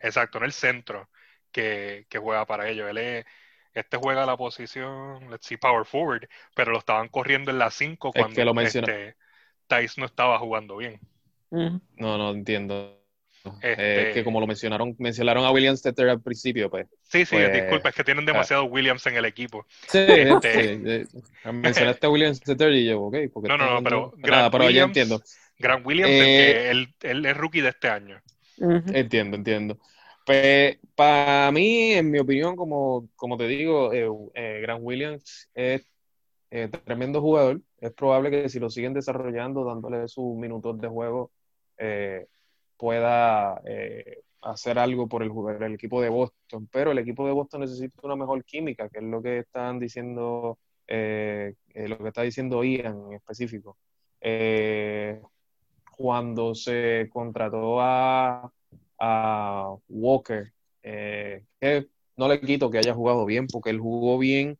[0.00, 1.10] exacto, no el centro
[1.52, 2.88] que, que juega para ellos.
[2.90, 3.26] Él es,
[3.74, 8.08] este juega la posición, let's see, power forward, pero lo estaban corriendo en la 5
[8.14, 9.16] Es cuando que lo menciona- este,
[9.66, 11.00] Tice no estaba jugando bien.
[11.50, 11.80] No,
[12.18, 12.94] no entiendo.
[13.62, 16.86] Este- Es que como lo mencionaron, mencionaron a Williams Tetter al principio, pues.
[17.02, 19.64] Sí, sí, Pues, disculpa, es que tienen demasiado Williams en el equipo.
[19.86, 19.98] Sí,
[20.42, 21.06] Este- sí, eh,
[21.52, 23.16] mencionaste a Williams Tetter y yo, ok.
[23.32, 25.22] porque No, no, no, pero nada, Grant pero ya entiendo.
[25.58, 28.20] Grant Williams, Eh, el que él, él es rookie de este año.
[28.92, 29.78] Entiendo, entiendo.
[30.28, 35.86] Pues para mí, en mi opinión, como, como te digo, eh, eh, Grant Williams es
[36.50, 37.62] eh, tremendo jugador.
[37.78, 41.32] Es probable que si lo siguen desarrollando, dándole sus minutos de juego,
[41.78, 42.26] eh,
[42.76, 46.68] pueda eh, hacer algo por el, equipo de Boston.
[46.70, 50.58] Pero el equipo de Boston necesita una mejor química, que es lo que están diciendo,
[50.88, 53.78] lo que está diciendo Ian en específico.
[55.96, 58.52] Cuando se contrató a
[58.98, 64.58] a Walker, eh, que no le quito que haya jugado bien, porque él jugó bien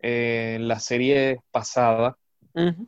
[0.00, 2.16] eh, en la serie pasada,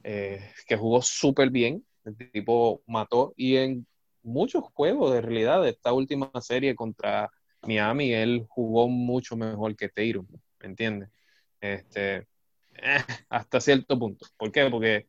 [0.02, 3.86] eh, que jugó súper bien, el tipo mató, y en
[4.22, 7.30] muchos juegos de realidad de esta última serie contra
[7.62, 10.26] Miami, él jugó mucho mejor que Tatum,
[10.60, 11.08] ¿me entiendes?
[11.60, 12.26] Este,
[12.74, 14.26] eh, hasta cierto punto.
[14.36, 14.68] ¿Por qué?
[14.70, 15.06] Porque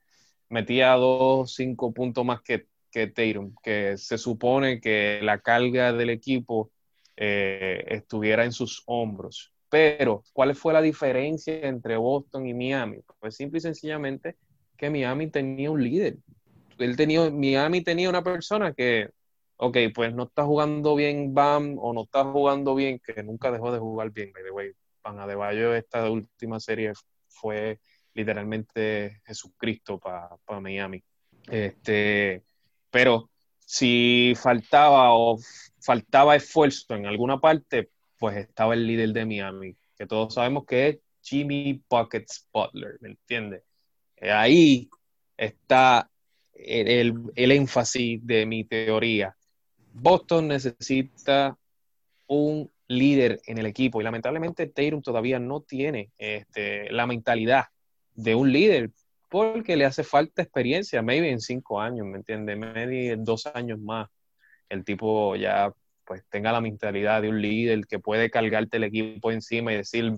[0.50, 6.12] metía dos, cinco puntos más que que Tatum, que se supone que la carga del
[6.12, 6.72] equipo
[7.18, 9.52] eh, estuviera en sus hombros.
[9.68, 13.00] Pero, ¿cuál fue la diferencia entre Boston y Miami?
[13.20, 14.38] Pues simple y sencillamente
[14.78, 16.18] que Miami tenía un líder.
[16.78, 19.10] Él tenía, Miami tenía una persona que,
[19.58, 23.72] ok, pues no está jugando bien Bam o no está jugando bien, que nunca dejó
[23.72, 24.72] de jugar bien, by the way.
[25.04, 26.94] Van Adebayo, esta última serie
[27.28, 27.80] fue
[28.14, 31.04] literalmente Jesucristo para Miami.
[31.50, 32.44] Este,
[32.94, 33.32] pero
[33.66, 35.40] si faltaba o
[35.82, 40.88] faltaba esfuerzo en alguna parte, pues estaba el líder de Miami, que todos sabemos que
[40.88, 43.64] es Jimmy Buckets Butler, ¿me entiendes?
[44.18, 44.90] Eh, Ahí
[45.36, 46.08] está
[46.54, 49.36] el, el- énfasis de mi teoría.
[49.92, 51.58] Boston necesita
[52.28, 57.66] un líder en el equipo y lamentablemente Tatum todavía no tiene este, la mentalidad
[58.14, 58.92] de un líder
[59.34, 62.56] porque le hace falta experiencia, maybe en cinco años, ¿me entiendes?
[62.56, 64.08] Maybe dos años más.
[64.70, 65.74] El tipo ya
[66.06, 70.14] pues tenga la mentalidad de un líder que puede cargarte el equipo encima y decir,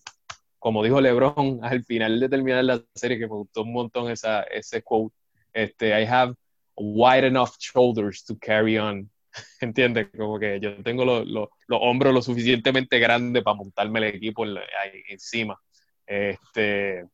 [0.59, 4.43] como dijo LeBron al final de terminar la serie, que me gustó un montón esa,
[4.43, 5.15] ese quote,
[5.53, 6.33] este, I have
[6.75, 9.09] wide enough shoulders to carry on.
[9.61, 10.09] ¿Entiendes?
[10.17, 14.45] Como que yo tengo los los- los hombros lo suficientemente grandes para montarme el equipo
[14.45, 15.57] en ahí encima.
[16.05, 17.05] Este,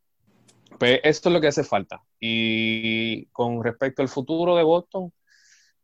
[0.79, 2.03] pues esto es lo que hace falta.
[2.19, 5.13] Y con respecto al futuro de Boston,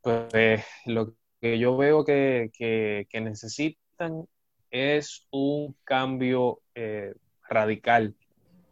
[0.02, 4.26] pues lo que yo veo que, que- necesitan
[4.72, 7.14] es un cambio eh,
[7.50, 8.16] radical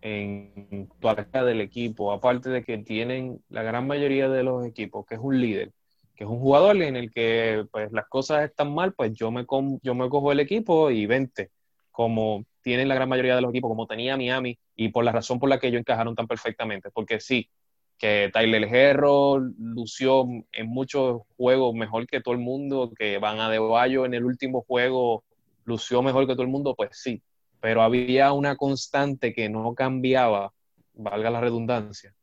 [0.01, 5.05] en toda la del equipo, aparte de que tienen la gran mayoría de los equipos,
[5.07, 5.73] que es un líder,
[6.15, 9.45] que es un jugador en el que pues las cosas están mal, pues yo me,
[9.83, 11.51] yo me cojo el equipo y vente,
[11.95, 15.39] como tienen la gran mayoría de los equipos, como tenía Miami, y por la razón
[15.39, 17.49] por la que ellos encajaron tan perfectamente, porque sí,
[17.97, 24.05] que Tyler Herro lució en muchos juegos mejor que todo el mundo, que Van Adebayo
[24.05, 25.23] en el último juego
[25.63, 27.21] lució mejor que todo el mundo, pues sí,
[27.61, 30.51] pero había una constante que no cambiaba,
[30.95, 32.13] valga la redundancia,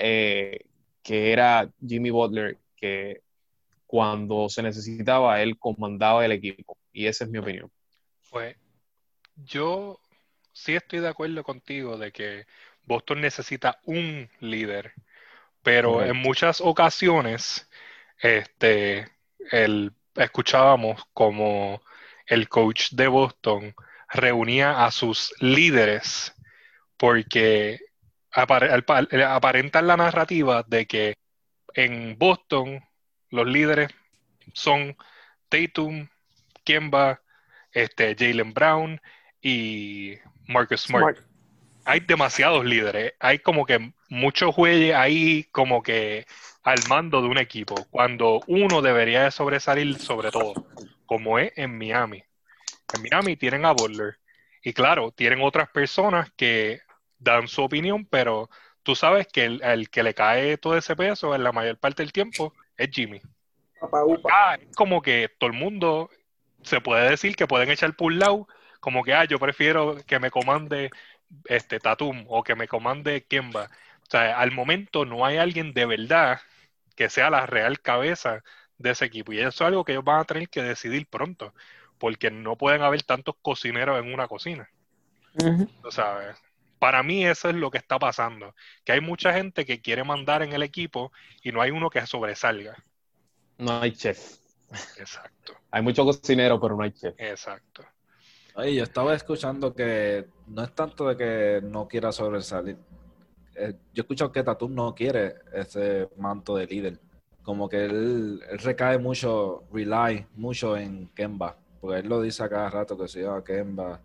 [0.00, 0.60] eh,
[1.02, 3.22] que era Jimmy Butler, que
[3.88, 7.68] cuando se necesitaba, él comandaba el equipo, y esa es mi opinión.
[8.30, 8.56] Pues
[9.36, 10.00] yo
[10.52, 12.46] sí estoy de acuerdo contigo de que
[12.84, 14.92] Boston necesita un líder,
[15.62, 16.14] pero Correcto.
[16.14, 17.68] en muchas ocasiones
[18.18, 19.08] este,
[19.50, 21.82] el, escuchábamos como
[22.26, 23.74] el coach de Boston
[24.08, 26.34] reunía a sus líderes
[26.96, 27.80] porque
[28.30, 31.16] aparentan la narrativa de que
[31.74, 32.82] en Boston
[33.30, 33.90] los líderes
[34.52, 34.96] son
[35.48, 36.08] Tatum,
[36.64, 37.20] Kemba,
[37.72, 39.00] este, Jalen Brown
[39.44, 41.18] y Marcus Smart.
[41.18, 41.28] Smart.
[41.84, 46.26] Hay demasiados líderes, hay como que muchos jueces ahí como que
[46.62, 50.54] al mando de un equipo, cuando uno debería de sobresalir sobre todo,
[51.04, 52.24] como es en Miami.
[52.94, 54.18] En Miami tienen a Butler
[54.62, 56.80] y claro, tienen otras personas que
[57.18, 58.48] dan su opinión, pero
[58.82, 62.02] tú sabes que el, el que le cae todo ese peso en la mayor parte
[62.02, 63.20] del tiempo es Jimmy.
[64.06, 64.30] Upa.
[64.32, 66.08] Ah, es como que todo el mundo
[66.62, 68.48] se puede decir que pueden echar por un lado,
[68.84, 70.90] como que ah, yo prefiero que me comande
[71.46, 73.70] este Tatum o que me comande Kemba.
[74.02, 76.38] O sea, al momento no hay alguien de verdad
[76.94, 78.44] que sea la real cabeza
[78.76, 79.32] de ese equipo.
[79.32, 81.54] Y eso es algo que ellos van a tener que decidir pronto,
[81.96, 84.68] porque no pueden haber tantos cocineros en una cocina.
[85.82, 86.36] ¿Tú sabes?
[86.78, 90.42] Para mí eso es lo que está pasando, que hay mucha gente que quiere mandar
[90.42, 91.10] en el equipo
[91.42, 92.76] y no hay uno que sobresalga.
[93.56, 94.40] No hay chef.
[94.98, 95.54] Exacto.
[95.70, 97.14] Hay mucho cocinero, pero no hay chef.
[97.16, 97.82] Exacto.
[98.54, 102.76] Oye, yo estaba escuchando que no es tanto de que no quiera sobresalir.
[103.56, 107.00] Eh, yo he escuchado que Tatum no quiere ese manto de líder.
[107.42, 111.56] Como que él, él recae mucho, rely mucho en Kemba.
[111.80, 114.00] Porque él lo dice a cada rato que si yo a Kemba,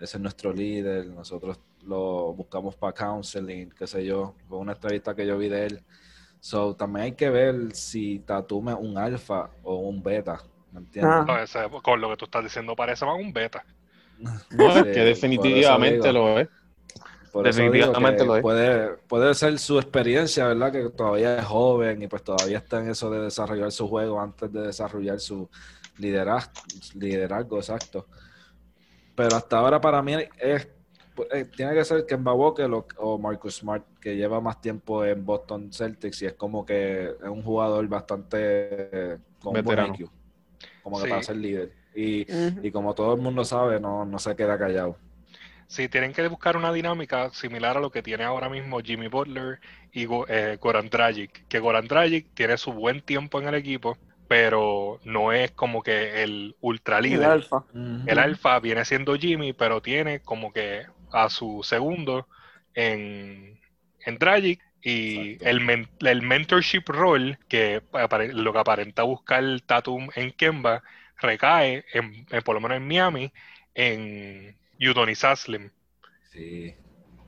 [0.00, 4.34] ese es nuestro líder, nosotros lo buscamos para counseling, qué sé yo.
[4.48, 5.84] Fue una entrevista que yo vi de él.
[6.40, 10.42] So, también hay que ver si Tatum es un alfa o un beta.
[10.72, 11.24] ¿Me entiendes?
[11.24, 11.26] Ah.
[11.26, 13.64] No, ese- con lo que tú estás diciendo parece más un beta.
[14.20, 16.48] No, es Sí, que definitivamente lo es.
[17.32, 18.42] Por Definitivamente lo es.
[18.42, 20.72] Puede, puede ser su experiencia, ¿verdad?
[20.72, 24.52] Que todavía es joven y pues todavía está en eso de desarrollar su juego antes
[24.52, 25.48] de desarrollar su
[25.98, 26.52] liderazgo,
[26.94, 28.06] liderazgo exacto.
[29.14, 30.68] Pero hasta ahora para mí es,
[31.32, 35.24] eh, tiene que ser Kemba Walker o, o Marcus Smart, que lleva más tiempo en
[35.24, 39.94] Boston Celtics y es como que es un jugador bastante eh, con un buen Veterano.
[39.94, 40.10] IQ,
[40.82, 41.10] como que Sí.
[41.10, 41.79] para ser líder.
[41.94, 42.26] Y,
[42.72, 44.96] como todo el mundo sabe, no, no se queda callado.
[45.66, 49.60] Sí, tienen que buscar una dinámica similar a lo que tiene ahora mismo Jimmy Butler
[49.92, 51.46] y Go- eh, Goran Dragic.
[51.48, 56.22] Que Goran Dragic tiene su buen tiempo en el equipo, pero no es como que
[56.22, 57.30] el ultra El líder.
[57.32, 57.64] alfa.
[58.06, 62.28] El alfa viene siendo Jimmy, pero tiene como que a su segundo
[62.74, 63.60] en,
[64.06, 67.82] en Dragic y el, men- el mentorship role, que
[68.32, 70.82] lo que aparenta buscar Tatum en Kemba,
[71.20, 73.32] recae, en, en- por lo menos en Miami,
[73.74, 75.70] en Udonis Haslem.
[76.32, 76.74] Sí.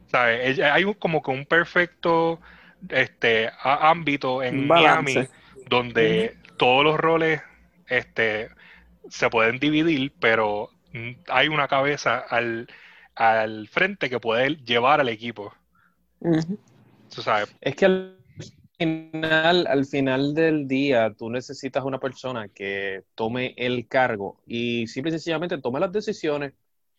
[0.07, 0.59] ¿Sabes?
[0.61, 2.41] Hay un- como que un perfecto
[2.89, 5.15] este, ámbito en balance.
[5.15, 5.29] Miami
[5.69, 7.41] donde todos los roles
[7.87, 8.49] este,
[9.09, 10.71] se pueden dividir, pero
[11.29, 12.69] hay una cabeza al,
[13.15, 15.55] al frente que puede llevar al equipo.
[17.15, 18.13] Tú sabes, Es que
[18.83, 25.11] final, al final del día, tú necesitas una persona que tome el cargo y simple
[25.11, 26.53] y sencillamente tome las decisiones.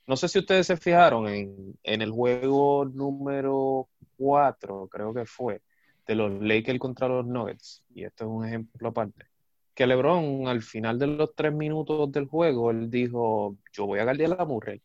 [0.08, 5.62] No sé si ustedes se fijaron en, en el juego número 4, creo que fue,
[6.08, 9.26] de los Lakers contra los Nuggets, y esto es un ejemplo aparte,
[9.74, 14.04] que LeBron al final de los tres minutos del juego, él dijo, yo voy a
[14.04, 14.82] guardiar a Murray.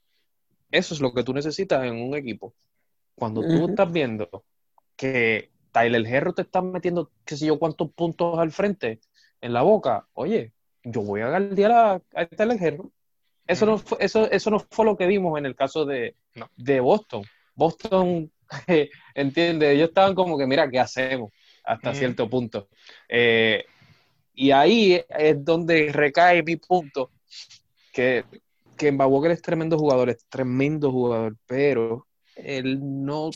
[0.71, 2.55] Eso es lo que tú necesitas en un equipo.
[3.15, 4.45] Cuando tú estás viendo
[4.97, 9.01] que Tyler Herro te está metiendo qué sé yo cuántos puntos al frente
[9.41, 10.53] en la boca, oye,
[10.83, 12.91] yo voy a guardiar a, a Tyler Herro.
[13.47, 16.51] Eso no, fue, eso, eso no fue lo que vimos en el caso de, No.
[16.57, 17.25] de Boston.
[17.55, 18.31] Boston,
[19.15, 21.33] entiende, ellos estaban como que, mira, ¿qué hacemos?
[21.65, 22.69] Hasta cierto punto.
[23.09, 23.65] Eh,
[24.35, 27.11] y ahí es donde recae mi punto,
[27.93, 28.25] que,
[28.77, 33.31] que Walker es tremendo jugador, es tremendo jugador, pero él no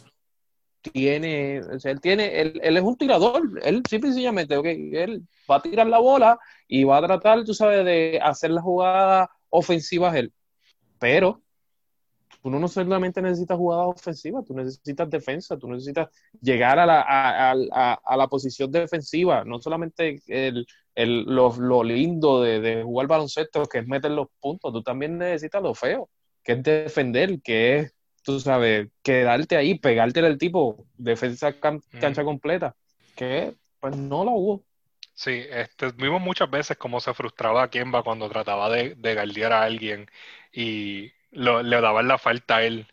[0.83, 4.67] tiene, o sea, él tiene, él, él es un tirador, él simple y sencillamente, ok,
[4.67, 8.63] él va a tirar la bola y va a tratar, tú sabes, de hacer la
[8.63, 10.33] jugada ofensiva él,
[10.99, 11.43] pero
[12.45, 16.09] uno no solamente necesita jugadas ofensivas, tú necesitas defensa, tú necesitas
[16.41, 21.85] llegar a la, a- a- a la posición defensiva, no solamente el, el- lo, lo
[21.85, 26.09] lindo de, de jugar baloncesto, que es meter los puntos, tú también necesitas lo feo,
[26.43, 32.25] que es defender, que es, tú sabes, quedarte ahí, pegarte al tipo, defensa can- cancha
[32.25, 32.77] completa,
[33.15, 34.65] que pues no la hubo.
[35.15, 39.63] sí, este, vimos muchas veces cómo se frustraba Kemba cuando trataba de, de guardiar a
[39.63, 40.07] alguien
[40.53, 42.87] y lo- le daban la falta a él.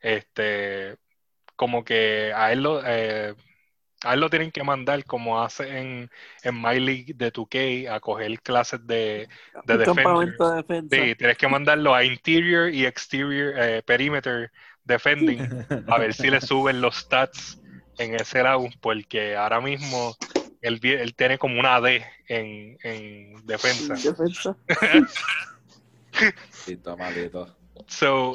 [0.00, 0.96] Este,
[1.56, 3.34] como que a él lo, eh,
[4.04, 6.10] a él lo tienen que mandar como hace en,
[6.42, 9.28] en My League de 2K a coger clases de,
[9.62, 11.12] de campamento de defensa.
[11.12, 14.52] Sí, tienes que mandarlo a interior y exterior eh, perimeter
[14.84, 15.48] defending
[15.86, 17.60] a ver si le suben los stats
[17.98, 20.16] en ese lado, porque ahora mismo
[20.60, 20.80] él,
[21.16, 23.94] tiene como una D en, en defensa.
[23.96, 24.56] Defensa.
[26.64, 27.54] Sí, malito.
[27.88, 28.34] So,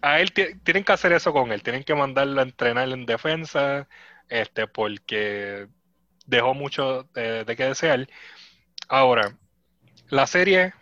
[0.00, 3.06] a él ti- tienen que hacer eso con él, tienen que mandarlo a entrenar en
[3.06, 3.88] defensa,
[4.28, 5.68] este, porque
[6.26, 8.08] dejó mucho de, de que desear.
[8.88, 9.38] Ahora,
[10.10, 10.74] la serie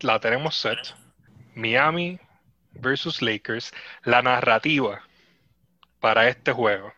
[0.00, 0.78] la tenemos set.
[1.54, 2.20] Miami
[2.80, 3.72] versus Lakers.
[4.04, 5.02] La narrativa
[6.00, 6.92] para este juego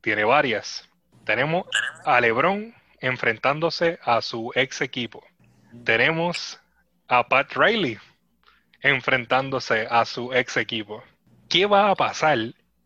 [0.00, 0.88] tiene varias.
[1.24, 1.66] Tenemos
[2.04, 5.22] a LeBron enfrentándose a su ex equipo.
[5.84, 6.60] Tenemos
[7.08, 7.98] a Pat Riley
[8.80, 11.02] enfrentándose a su ex equipo.
[11.48, 12.38] ¿Qué va a pasar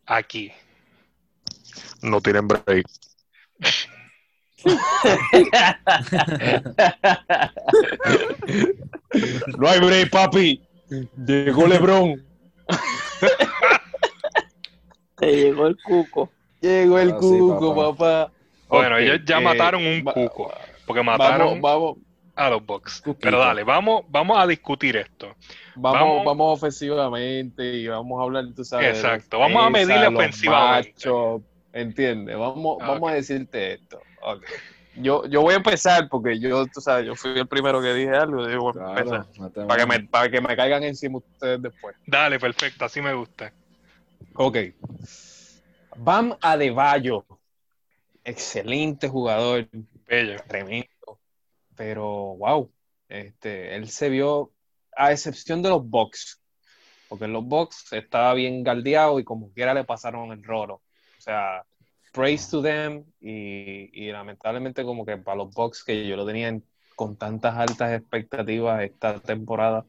[0.06, 0.52] aquí?
[2.02, 2.87] No tienen break.
[9.58, 10.62] no hay break, papi.
[11.16, 12.28] Llegó LeBron.
[15.16, 16.31] Te llegó el cuco.
[16.61, 17.96] Llegó el Ah, sí, cuco, papá.
[17.96, 18.33] papá.
[18.68, 20.52] Bueno, ellos ya eh, mataron un cuco.
[20.87, 21.96] Porque mataron Vamos, vamos,
[22.37, 23.00] a los Bucks.
[23.00, 23.20] Cuquito.
[23.26, 25.35] Pero dale, vamos, vamos a discutir esto.
[25.74, 28.96] vamos, Vamos- vamos ofensivamente y vamos a hablar, tú sabes.
[28.96, 30.48] Exacto, vamos a los ofensivamente.
[30.48, 32.37] machos, ¿Entiendes?
[32.37, 34.00] Vamos, Ah, vamos a decirte esto.
[34.22, 34.44] Ok.
[35.00, 38.14] Yo, yo voy a empezar porque yo, tú sabes, yo fui el primero que dije
[38.14, 38.48] algo.
[38.48, 39.26] Yo voy a empezar.
[39.32, 41.96] Claro, Para que, me, para que me caigan encima ustedes después.
[42.06, 43.52] Dale, perfecto, así me gusta.
[44.34, 44.56] Ok.
[45.96, 47.24] Bam Adebayo.
[48.24, 49.68] Excelente jugador,
[50.06, 50.37] Bello.
[50.46, 51.18] tremendo.
[51.76, 52.04] Pero,
[52.38, 52.70] wow.
[53.08, 54.52] Este, él se vio,
[54.96, 56.40] a excepción de los Bucks,
[57.08, 60.74] porque en los Bucks estaba bien galdeado y como quiera le pasaron el rolo.
[60.74, 61.64] O sea,
[62.12, 66.49] praise to them y, y lamentablemente como que para los Bucks que yo lo tenía
[66.49, 66.64] en-
[66.97, 69.87] con tantas altas expectativas esta temporada,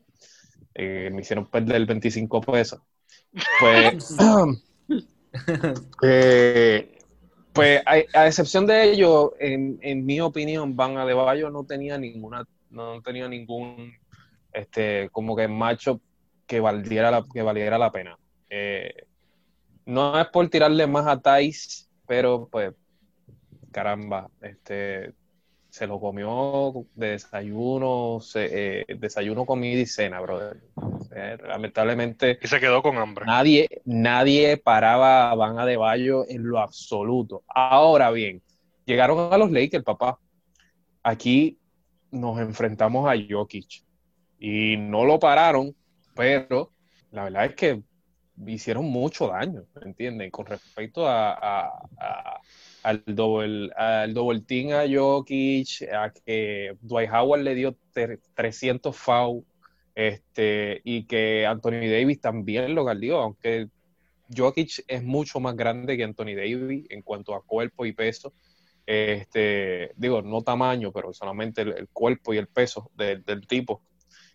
[0.75, 2.81] eh, me hicieron perder 25 pesos.
[3.59, 3.93] Pues,
[6.03, 6.97] eh,
[7.53, 12.45] pues a, a excepción de ello, en, en mi opinión, Van Adebayo no tenía ninguna,
[12.69, 13.93] no tenía ningún,
[14.53, 16.01] este, como que macho
[16.47, 18.17] que valiera la, que valiera la pena.
[18.49, 18.93] Eh,
[19.85, 22.73] no es por tirarle más a Thais, pero pues,
[23.71, 25.13] caramba, este,
[25.69, 30.57] se lo comió de desayuno, se- eh, desayuno, comida y cena, brother.
[30.75, 33.25] O sea, lamentablemente Y se quedó con hambre.
[33.25, 37.43] Nadie, nadie paraba a Van Adebayo en lo absoluto.
[37.47, 38.41] Ahora bien,
[38.85, 40.19] llegaron a los Lakers, papá.
[41.03, 41.59] Aquí
[42.11, 43.83] nos enfrentamos a Jokic
[44.39, 45.75] y no lo pararon,
[46.15, 46.71] pero
[47.11, 47.83] la verdad es que
[48.45, 50.31] hicieron mucho daño, ¿me entienden?
[50.31, 51.71] Con respecto a,
[52.83, 58.95] al double, al double team a Jokic, a que Dwight Howard le dio ter- 300
[58.95, 59.43] foul,
[59.95, 63.67] este, y que Anthony Davis también lo galdió, aunque
[64.35, 68.33] Jokic es mucho más grande que Anthony Davis en cuanto a cuerpo y peso.
[68.85, 73.83] Este, digo, no tamaño, pero solamente el, cuerpo y el peso del tipo.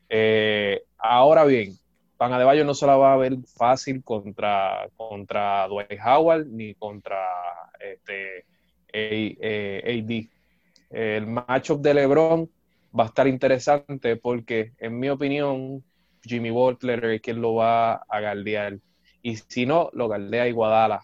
[0.08, 1.76] Eh, ahora bien,
[2.24, 7.18] Van Adebayo no se la va a ver fácil contra, contra Dwight Howard ni contra
[7.78, 8.46] este,
[8.92, 10.30] A- eh, AD.
[10.90, 12.50] El matchup de LeBron
[12.98, 15.84] va a estar interesante porque, en mi opinión,
[16.22, 18.78] Jimmy Butler es quien lo va a galdear.
[19.20, 21.02] Y si no, lo galdea Iguadala.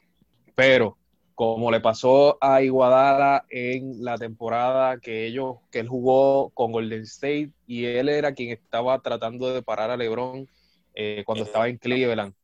[0.54, 0.96] Pero,
[1.34, 7.02] como le pasó a Iguadala en la temporada que ellos, que él jugó con Golden
[7.02, 10.48] State y él era quien estaba tratando de parar a LeBron
[11.02, 12.34] eh, cuando estaba en Cleveland.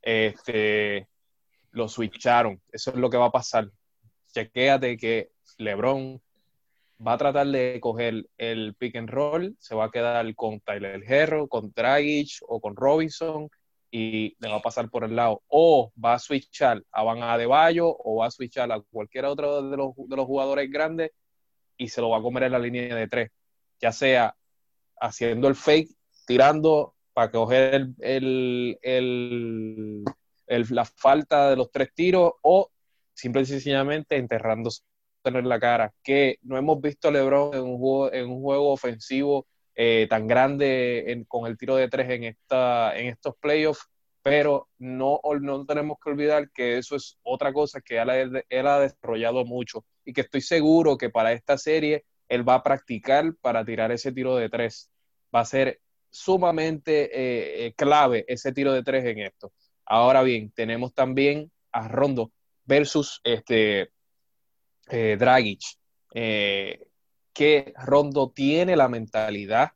[0.00, 1.06] Este,
[1.72, 2.62] lo switcharon.
[2.72, 3.70] Eso es lo que va a pasar.
[4.32, 6.18] Chequéate que LeBron
[7.06, 11.02] va a tratar de coger el pick and roll, se va a quedar con Tyler
[11.06, 13.50] Herro, con Dragic o con Robinson
[13.90, 15.42] y le va a pasar por el lado.
[15.48, 19.76] O va a switchar a Van Adebayo o va a switchar a cualquier otro de
[19.76, 21.10] los, de los jugadores grandes
[21.76, 23.30] y se lo va a comer en la línea de tres.
[23.78, 24.34] Ya sea
[24.98, 25.90] haciendo el fake,
[26.26, 30.04] tirando para coger el, el- el-
[30.46, 32.70] el- la falta de los tres tiros o
[33.14, 34.82] simple y sencillamente enterrándose
[35.24, 35.92] en la cara.
[36.02, 40.26] Que no hemos visto a LeBron en un juego, en un juego ofensivo eh, tan
[40.26, 43.86] grande con el tiro de tres en, esta, en estos playoffs,
[44.22, 48.66] pero no, no tenemos que olvidar que eso es otra cosa que él, ha- él
[48.66, 53.34] ha desarrollado mucho y que estoy seguro que para esta serie él va a practicar
[53.40, 54.90] para tirar ese tiro de tres.
[55.34, 59.52] Va a ser sumamente eh, eh, clave ese tiro de tres en esto.
[59.86, 62.32] Ahora bien, tenemos también a Rondo
[62.64, 63.90] versus este
[64.88, 65.60] eh, Dragic,
[66.14, 66.86] eh,
[67.32, 69.70] que Rondo tiene la mentalidad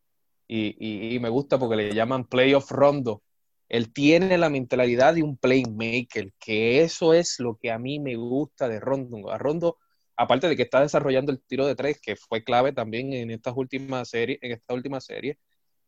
[0.46, 3.22] y, me gusta porque le llaman playoff Rondo.
[3.68, 8.16] Él tiene la mentalidad de un playmaker, que eso es lo que a mí me
[8.16, 9.30] gusta de Rondo.
[9.30, 9.78] A Rondo,
[10.16, 13.30] aparte de que está desarrollando el tiro de tres, que fue clave también en en
[13.30, 15.38] esta última serie,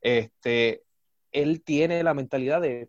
[0.06, 0.84] este,
[1.32, 2.88] él tiene la mentalidad de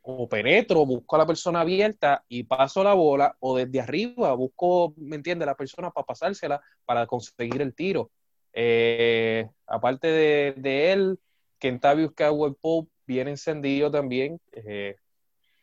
[0.00, 4.94] o penetro, busco a la persona abierta y paso la bola, o desde arriba busco,
[4.96, 5.46] ¿me entiende?
[5.46, 8.10] La persona para pasársela para conseguir el tiro.
[8.54, 11.18] Eh, aparte de, de él,
[11.58, 14.40] Kentavious Cowell Pope viene encendido también.
[14.52, 14.96] Eh,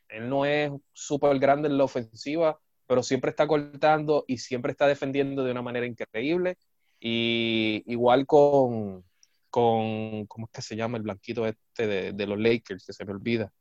[0.10, 4.88] él no es súper grande en la ofensiva, pero siempre está cortando y siempre está
[4.88, 6.58] defendiendo de una manera increíble.
[7.00, 9.04] Y igual con,
[9.52, 12.86] con ¿cómo es que se llama el blanquito este de, de los Lakers?
[12.86, 13.52] Que se me olvida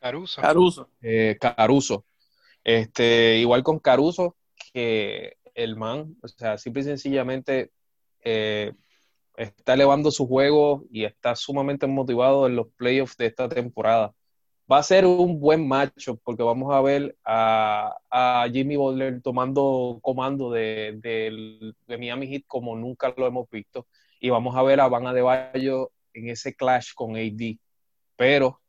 [0.00, 0.40] Caruso.
[0.40, 0.90] Caruso.
[1.02, 2.04] eh, Caruso.
[2.64, 4.36] Este, igual con Caruso,
[4.72, 7.70] que el man, o sea, simple y sencillamente
[8.22, 8.72] eh,
[9.36, 14.14] está elevando su juego y está sumamente motivado en los playoffs de esta temporada.
[14.70, 17.96] Va a ser un buen macho porque vamos a ver a,
[18.52, 23.86] Jimmy Butler tomando comando de, de, Miami Heat como nunca lo hemos visto
[24.20, 27.56] y vamos a ver a Van Adebayo en ese clash con AD.
[28.16, 28.60] Pero,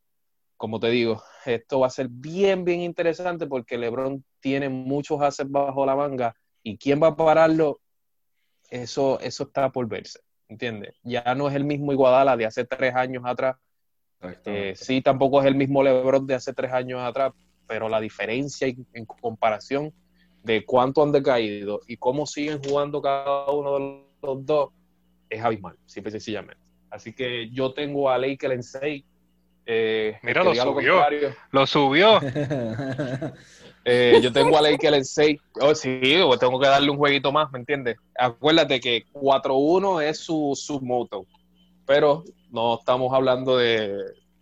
[0.57, 5.49] como te digo, esto va a ser bien, bien interesante porque LeBron tiene muchos assets
[5.49, 7.79] bajo la manga y quién va a pararlo,
[8.69, 10.19] eso, eso está por verse.
[10.49, 10.95] ¿entiendes?
[11.03, 13.55] Ya no es el mismo Iguadala de hace tres años atrás.
[14.45, 17.31] Eh, sí, tampoco es el mismo LeBron de hace tres años atrás,
[17.67, 19.93] pero la diferencia en, comparación
[20.43, 24.69] de cuánto han decaído y cómo siguen jugando cada uno de los dos
[25.29, 26.61] es abismal, simple y sencillamente.
[26.89, 29.03] Así que yo tengo a Laker en 6.
[29.65, 31.05] Eh, Mira, lo subió.
[31.51, 32.19] Lo, subió.
[33.85, 35.39] Eh, yo tengo a Laker en 6.
[35.61, 35.99] Oh, sí,
[36.39, 37.95] tengo que darle un jueguito más, ¿me entiendes?
[38.15, 41.25] Acuérdate que 4-1 es su, su moto.
[41.87, 43.95] Pero no estamos hablando de,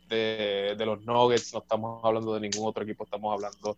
[0.10, 3.78] de, los Nuggets, no estamos hablando de ningún otro equipo, estamos hablando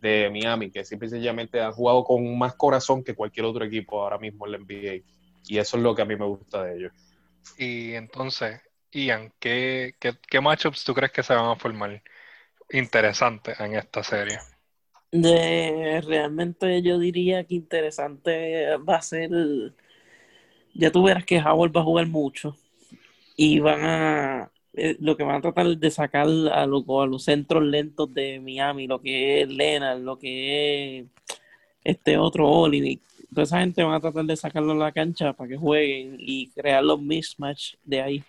[0.00, 4.02] de Miami, que simple y sencillamente han jugado con más corazón que cualquier otro equipo
[4.02, 5.02] ahora mismo en la NBA.
[5.50, 6.92] Y eso es lo que a mí me gusta de ellos.
[7.58, 8.60] Y entonces,
[8.92, 12.00] Ian, ¿qué, qué, qué matchups tú crees que se van a formar
[12.70, 14.38] interesantes en esta serie?
[15.10, 19.28] De, realmente yo diría que interesante va a ser.
[20.72, 22.56] Ya tú verás que Howard va a jugar mucho.
[23.34, 24.52] Y van a.
[24.74, 28.38] Eh, lo que van a tratar de sacar a, lo, a los centros lentos de
[28.38, 31.06] Miami, lo que es Leonard, lo que es
[31.82, 33.00] este otro Olivier.
[33.30, 36.50] Toda esa gente van a tratar de sacarlo a la cancha para que jueguen y
[36.50, 38.24] crear los mismatch de ahí.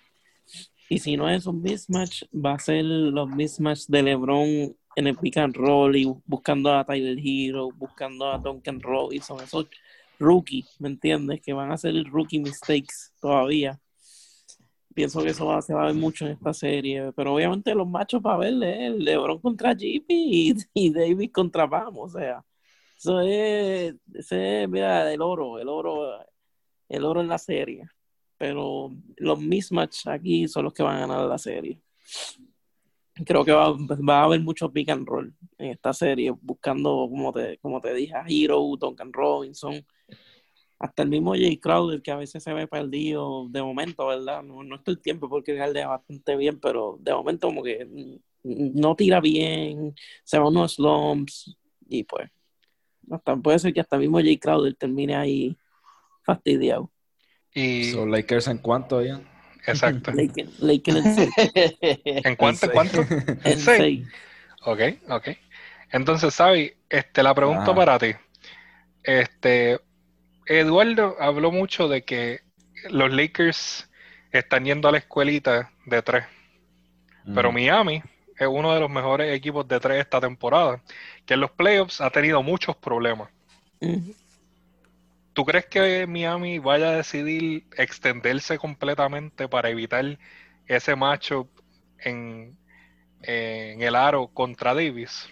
[0.89, 5.15] Y si no es un mismatch, va a ser los mismatch de LeBron en el
[5.15, 9.67] pick and roll y buscando a Tyler Hero, buscando a Duncan Robinson, esos
[10.19, 11.41] rookies, ¿me entiendes?
[11.41, 13.79] Que van a hacer rookie mistakes todavía.
[14.93, 18.21] Pienso que eso se va a ver mucho en esta serie, pero obviamente los machos
[18.21, 22.43] para verle, el LeBron contra JP y, y, David contra Vamos, o sea,
[23.01, 26.23] eso es, ese, mira, el oro, el oro,
[26.87, 27.87] el oro en la serie.
[28.37, 31.81] Pero los mismatch aquí son los que van a ganar la serie
[33.25, 37.31] creo que va, va, a haber mucho pick and roll en esta serie, buscando, como
[37.31, 39.85] te, como te dije, a Hero, Duncan Robinson,
[40.79, 44.41] hasta el mismo Jay Crowder, que a veces se ve perdido de momento, ¿verdad?
[44.41, 47.87] No, no está el tiempo porque le bastante bien, pero de momento como que
[48.43, 49.93] no tira bien,
[50.23, 51.55] se va unos slumps,
[51.87, 52.29] y pues,
[53.11, 55.57] hasta, puede ser que hasta mismo Jay Crowder termine ahí
[56.23, 56.89] fastidiado.
[57.53, 57.91] Y...
[57.91, 59.27] ¿Son Lakers en cuánto, Ian?
[59.67, 60.11] Exacto.
[60.15, 60.27] en
[62.35, 62.65] cuánto?
[62.65, 63.05] ¿En cuánto?
[63.43, 64.07] En 6.
[64.65, 65.27] Ok, ok.
[65.91, 68.13] Entonces, Sabi, este, la pregunta para ti.
[69.03, 69.79] Este,
[70.45, 72.41] Eduardo habló mucho de que
[72.89, 73.89] los Lakers
[74.31, 76.25] están yendo a la escuelita de tres.
[77.35, 78.01] Pero Miami
[78.41, 80.81] es uno de los mejores equipos de tres esta temporada,
[81.25, 83.29] que en los playoffs ha tenido muchos problemas.
[85.33, 90.17] ¿Tú crees que Miami vaya a decidir extenderse completamente para evitar
[90.67, 91.47] ese macho
[91.99, 92.57] en,
[93.21, 95.29] el aro contra Davis?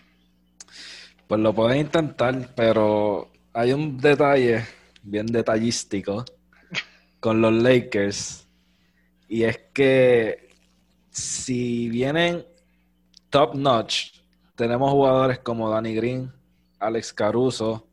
[1.28, 4.66] Pues lo pueden intentar, pero hay un detalle
[5.02, 6.26] bien detallístico
[7.20, 8.48] con los Lakers
[9.28, 10.50] y es que
[11.10, 12.46] si vienen
[13.30, 14.22] top notch,
[14.56, 16.32] tenemos jugadores como Danny Green,
[16.80, 17.88] Alex Caruso,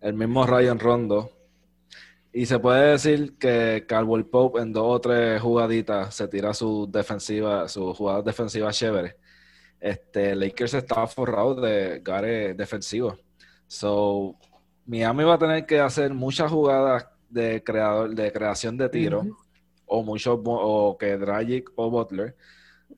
[0.00, 1.32] el mismo Ryan Rondo,
[2.32, 6.88] y se puede decir que Caldwell Pope en dos o tres jugaditas se tira su
[6.90, 9.16] defensiva, su jugada defensiva chévere.
[9.80, 13.16] Este, Lakers está forrado de gare defensivo.
[13.66, 14.36] So,
[14.86, 19.24] Miami va a tener que hacer muchas jugadas de creador, de creación de tiro,
[19.86, 22.36] o mucho, o que Dragic o Butler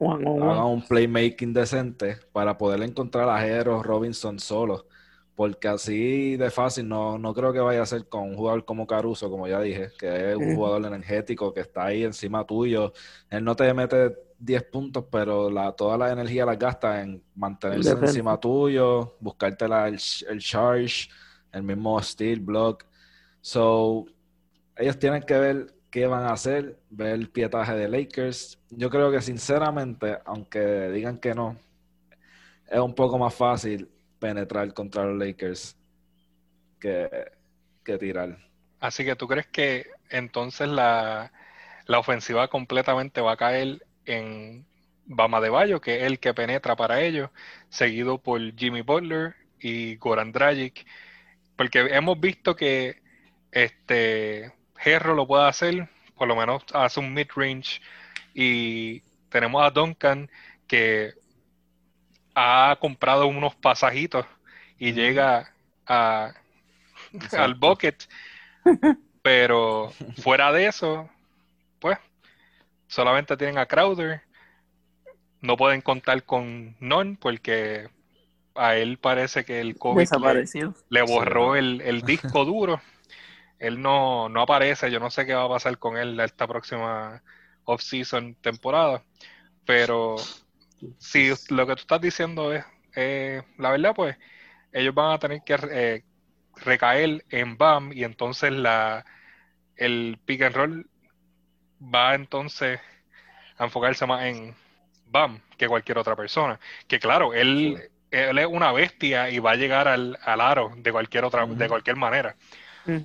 [0.00, 4.86] hagan un playmaking decente para poder encontrar a Jero Robinson solo
[5.40, 8.86] porque así de fácil no, no creo que vaya a ser con un jugador como
[8.86, 12.92] Caruso, como ya dije, que es un jugador energético que está ahí encima tuyo.
[13.30, 17.92] Él no te mete 10 puntos, pero la, toda la energía la gasta en mantenerse
[17.92, 19.98] encima tuyo, buscarte el,
[20.28, 21.08] el charge,
[21.52, 22.84] el mismo steel block.
[23.40, 24.04] So,
[24.76, 28.58] ellos tienen que ver qué van a hacer, ver el pietaje de Lakers.
[28.70, 31.56] Yo creo que sinceramente, aunque digan que no,
[32.68, 33.88] es un poco más fácil
[34.18, 35.76] penetrar contra los Lakers
[36.78, 37.08] que,
[37.84, 38.38] que tirar.
[38.80, 41.32] Así que tú crees que entonces la,
[41.88, 44.64] ofensiva completamente va a caer en
[45.06, 47.30] Bama de Bayo, que es el que penetra para ellos,
[47.68, 50.86] seguido por Jimmy Butler y Goran Dragic.
[51.56, 53.02] porque hemos visto que
[53.52, 54.52] este
[54.84, 57.80] Herro lo puede hacer, por lo menos hace un mid-range,
[58.34, 60.30] y tenemos a Duncan
[60.66, 61.14] que
[62.34, 64.26] ha comprado unos pasajitos
[64.78, 65.52] y llega
[65.86, 66.32] a,
[67.36, 68.08] al bucket,
[69.22, 71.08] pero fuera de eso,
[71.78, 71.98] pues
[72.86, 74.22] solamente tienen a Crowder,
[75.40, 77.88] no pueden contar con Non porque
[78.54, 80.48] a él parece que el COVID le,
[80.88, 82.80] le borró el, el disco duro.
[83.60, 87.22] Él no, no aparece, yo no sé qué va a pasar con él esta próxima
[87.64, 89.04] off-season temporada,
[89.64, 90.16] pero
[90.98, 92.64] si lo que tú estás diciendo es
[92.96, 94.16] eh, la verdad, pues
[94.72, 96.04] ellos van a tener que eh,
[96.56, 99.04] recaer en BAM y entonces la
[99.76, 100.90] el pick and roll
[101.82, 102.80] va entonces
[103.56, 104.54] a enfocarse más en
[105.06, 106.58] BAM que cualquier otra persona.
[106.86, 110.92] Que claro, él, él es una bestia y va a llegar al, al aro de
[110.92, 112.36] cualquier otra, de cualquier manera.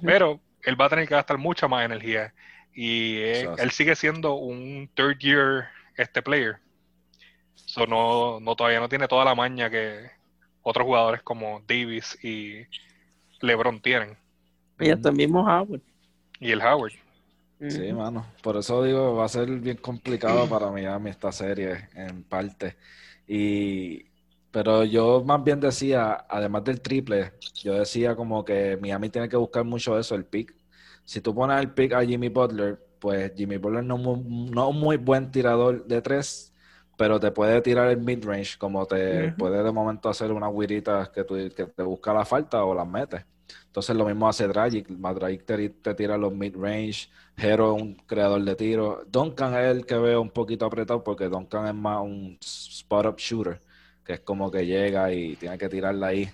[0.04, 2.34] Pero él va a tener que gastar mucha más energía.
[2.74, 6.58] Y él sigue siendo un third year este player.
[7.54, 10.12] So no, no todavía no tiene toda la maña que
[10.62, 12.66] otros jugadores como Davis y
[13.42, 14.18] LeBron tienen.
[14.80, 15.82] Y hasta el mismo Howard.
[16.40, 16.94] Y el Howard.
[17.70, 18.26] Sí, mano.
[18.42, 22.76] Por eso digo, va a ser bien complicado para Miami esta serie, en parte.
[23.28, 24.06] Y,
[24.56, 29.36] pero yo más bien decía, además del triple, yo decía como que Miami tiene que
[29.38, 30.56] buscar mucho eso, el pick.
[31.04, 34.72] Si tú pones el pick a Jimmy Butler, pues Jimmy Butler no, es mu- no
[34.72, 36.54] muy buen tirador de tres,
[36.98, 41.24] pero te puede tirar el mid-range, como te puede de momento hacer unas guiritas que,
[41.26, 43.26] tú, que te busca la falta o las metes.
[43.68, 44.88] Entonces lo mismo hace Dragic.
[44.90, 47.10] Dragic te, te tira los mid-range.
[47.38, 49.04] Hero es un creador de tiro.
[49.08, 53.62] Duncan es el que veo un poquito apretado porque Duncan es más un spot-up shooter,
[54.06, 56.30] que es como que llega y tiene que tirarla ahí.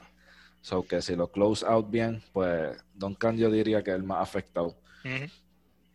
[0.61, 4.21] So que si lo close out bien, pues Duncan yo diría que es el más
[4.21, 4.75] afectado.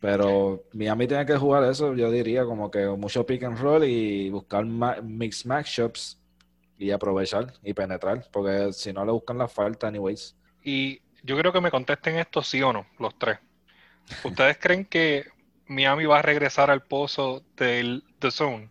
[0.01, 4.29] Pero Miami tiene que jugar eso, yo diría como que mucho pick and roll y
[4.31, 6.21] buscar ma- mix matchups
[6.79, 10.37] y aprovechar y penetrar, porque si no le buscan la falta anyways.
[10.63, 13.39] Y yo creo que me contesten esto sí o no, los tres.
[14.25, 15.25] ¿Ustedes creen que
[15.67, 18.71] Miami va a regresar al pozo del The Zone?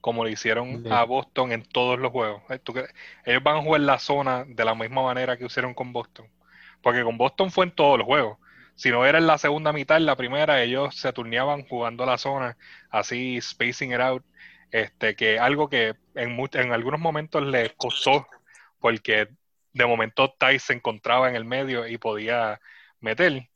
[0.00, 0.90] Como lo hicieron Sí.
[0.90, 2.42] a Boston en todos los juegos.
[2.50, 2.92] Eh, ¿Tú crees-
[3.24, 6.26] Ellos van a jugar la zona de la misma manera que hicieron con Boston.
[6.82, 8.38] Porque con Boston fue en todos los juegos.
[8.76, 12.16] Si no era en la segunda mitad, en la primera, ellos se turneaban jugando la
[12.16, 12.56] zona,
[12.90, 14.24] así spacing it out.
[14.70, 18.26] Este, que algo que en, en algunos momentos les costó,
[18.78, 19.28] porque
[19.72, 22.60] de momento Ty se encontraba en el medio y podía
[23.00, 23.48] meter.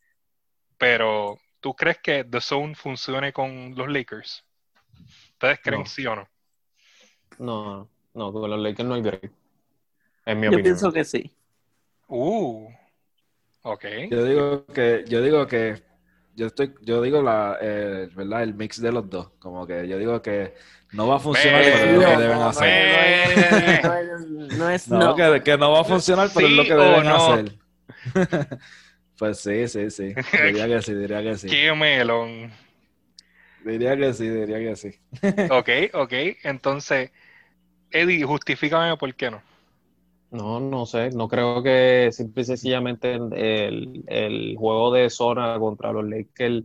[0.79, 4.45] Pero, ¿tú crees que The Zone funcione con los Lakers?
[5.33, 5.87] ¿Ustedes creen No.
[5.87, 6.29] sí o no?
[7.43, 9.33] No, no, con los Lakers no hay break.
[10.27, 10.65] En mi Yo opinión.
[10.65, 11.37] pienso que sí.
[12.09, 12.69] Uh,
[13.63, 13.85] ok.
[14.11, 15.83] Yo digo que, yo digo que,
[16.35, 18.43] yo estoy, yo digo la, eh, ¿verdad?
[18.43, 20.55] El mix de los dos, como que yo digo que
[20.93, 22.69] no va a funcionar, pero es lo que No, deben hacer.
[23.83, 24.29] no es-
[24.59, 25.15] no es- no No.
[25.15, 27.15] Que, que no va a funcionar, pero es lo ¿Sí que deben no?
[27.17, 27.59] hacer.
[29.19, 30.15] Pues sí, sí, sí.
[30.41, 31.49] Diría que sí, diría que sí.
[31.51, 32.51] Qué melón.
[33.65, 34.91] Diría que sí, diría que sí.
[35.49, 36.13] Ok, ok.
[36.45, 37.11] Entonces,
[37.93, 39.43] Eddie, justifícame por qué no.
[40.31, 45.93] No, no sé, no creo que simple y sencillamente el, el juego de zona contra
[45.93, 46.65] los Lakers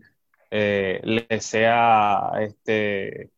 [0.51, 3.31] eh, le sea este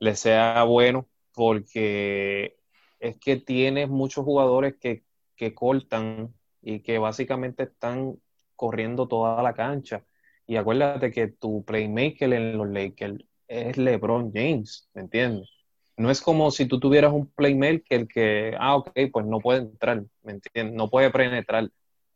[0.00, 2.56] le sea bueno porque
[3.00, 5.04] es que tienes muchos jugadores que,
[5.36, 8.16] que cortan y que básicamente están
[8.56, 10.04] corriendo toda la cancha.
[10.46, 15.53] Y acuérdate que tu playmaker en los Lakers es LeBron James, ¿me entiendes?
[15.96, 20.04] No es como si tú tuvieras un playmaker que, ah, ok, pues no puede entrar,
[20.22, 20.74] ¿me entiendes?
[20.74, 21.70] No puede penetrar.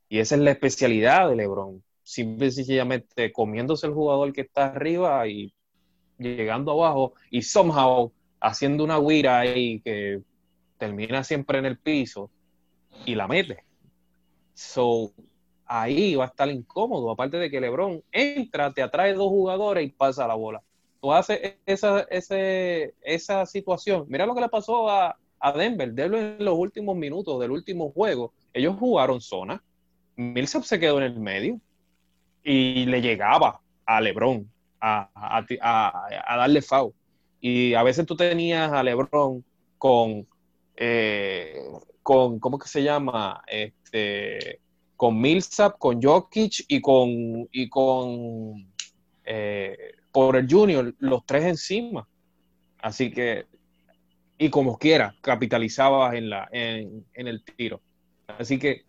[0.09, 1.83] Y esa es la especialidad de LeBron.
[2.03, 5.53] Simple y sencillamente comiéndose el jugador que está arriba y
[6.19, 10.23] llegando abajo y somehow haciendo una guira ahí que
[10.79, 12.31] termina siempre en el piso
[13.05, 13.65] y la mete.
[14.55, 15.13] So,
[15.67, 17.11] ahí va a estar incómodo.
[17.11, 20.63] Aparte de que LeBron entra, te atrae dos jugadores y pasa la bola.
[21.09, 24.05] Tú haces esa, esa situación.
[24.09, 25.91] Mira lo que le pasó a, a Denver.
[25.91, 28.35] Denver en los últimos minutos del último juego.
[28.53, 29.63] Ellos jugaron zona.
[30.17, 31.59] Millsap se quedó en el medio
[32.45, 34.51] y le llegaba a LeBron
[34.83, 35.09] a,
[35.63, 36.93] a darle foul.
[37.41, 39.43] Y a veces tú tenías a LeBron
[39.79, 40.29] con,
[40.77, 41.57] eh,
[42.03, 43.43] con ¿cómo que se llama?
[43.47, 44.61] Este,
[44.95, 48.71] con Millsap, con Jokic y con, y con
[49.25, 52.09] eh, por el Junior, los tres encima.
[52.81, 53.47] Así que,
[54.39, 57.81] y como quiera, capitalizabas en, la, en, en el tiro.
[58.27, 58.85] Así que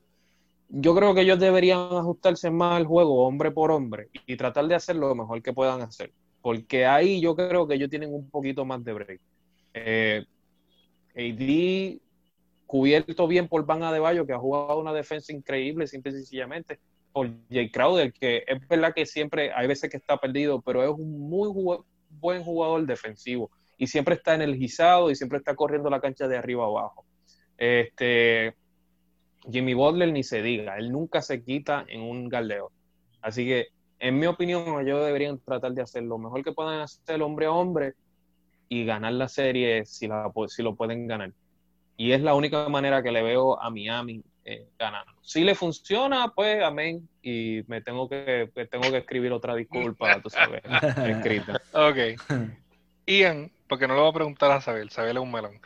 [0.69, 4.75] yo creo que ellos deberían ajustarse más al juego hombre por hombre y tratar de
[4.75, 6.11] hacer lo mejor que puedan hacer.
[6.41, 9.21] Porque ahí yo creo que ellos tienen un poquito más de break.
[9.73, 10.25] Eh,
[11.15, 11.99] AD
[12.65, 16.79] cubierto bien por Van Adebayo, que ha jugado una defensa increíble, simple y sencillamente,
[17.11, 20.89] por Jay Crowder, que es verdad que siempre hay veces que está perdido, pero es
[20.89, 21.49] un muy
[22.09, 26.65] buen jugador defensivo y siempre está energizado y siempre está corriendo la cancha de arriba
[26.65, 27.05] abajo.
[27.57, 28.53] Este,
[29.49, 32.71] Jimmy Butler ni se diga, él nunca se quita en un galdeo.
[33.21, 33.67] Así que,
[33.99, 37.51] en mi opinión, ellos deberían tratar de hacer lo mejor que puedan hacer hombre a
[37.51, 37.93] hombre
[38.67, 41.33] y ganar la serie si, la, si lo pueden ganar.
[41.97, 45.11] Y es la única manera que le veo a Miami eh, ganando.
[45.21, 47.07] Si le funciona, pues amén.
[47.21, 50.63] Y me tengo que, tengo que escribir otra disculpa, tú sabes,
[51.07, 51.61] escrita.
[51.73, 51.97] Ok.
[53.05, 55.59] Ian, porque no lo voy a preguntar a Sabel, Sabel es un melón.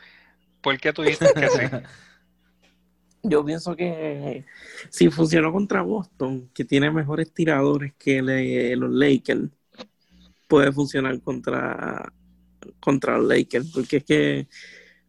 [0.60, 1.60] ¿Por qué tú dices que sí?
[3.22, 4.44] Yo pienso que
[4.90, 9.48] si funcionó contra Boston, que tiene mejores tiradores que los Lakers,
[10.46, 12.12] puede funcionar contra,
[12.80, 14.46] contra los Lakers, porque es que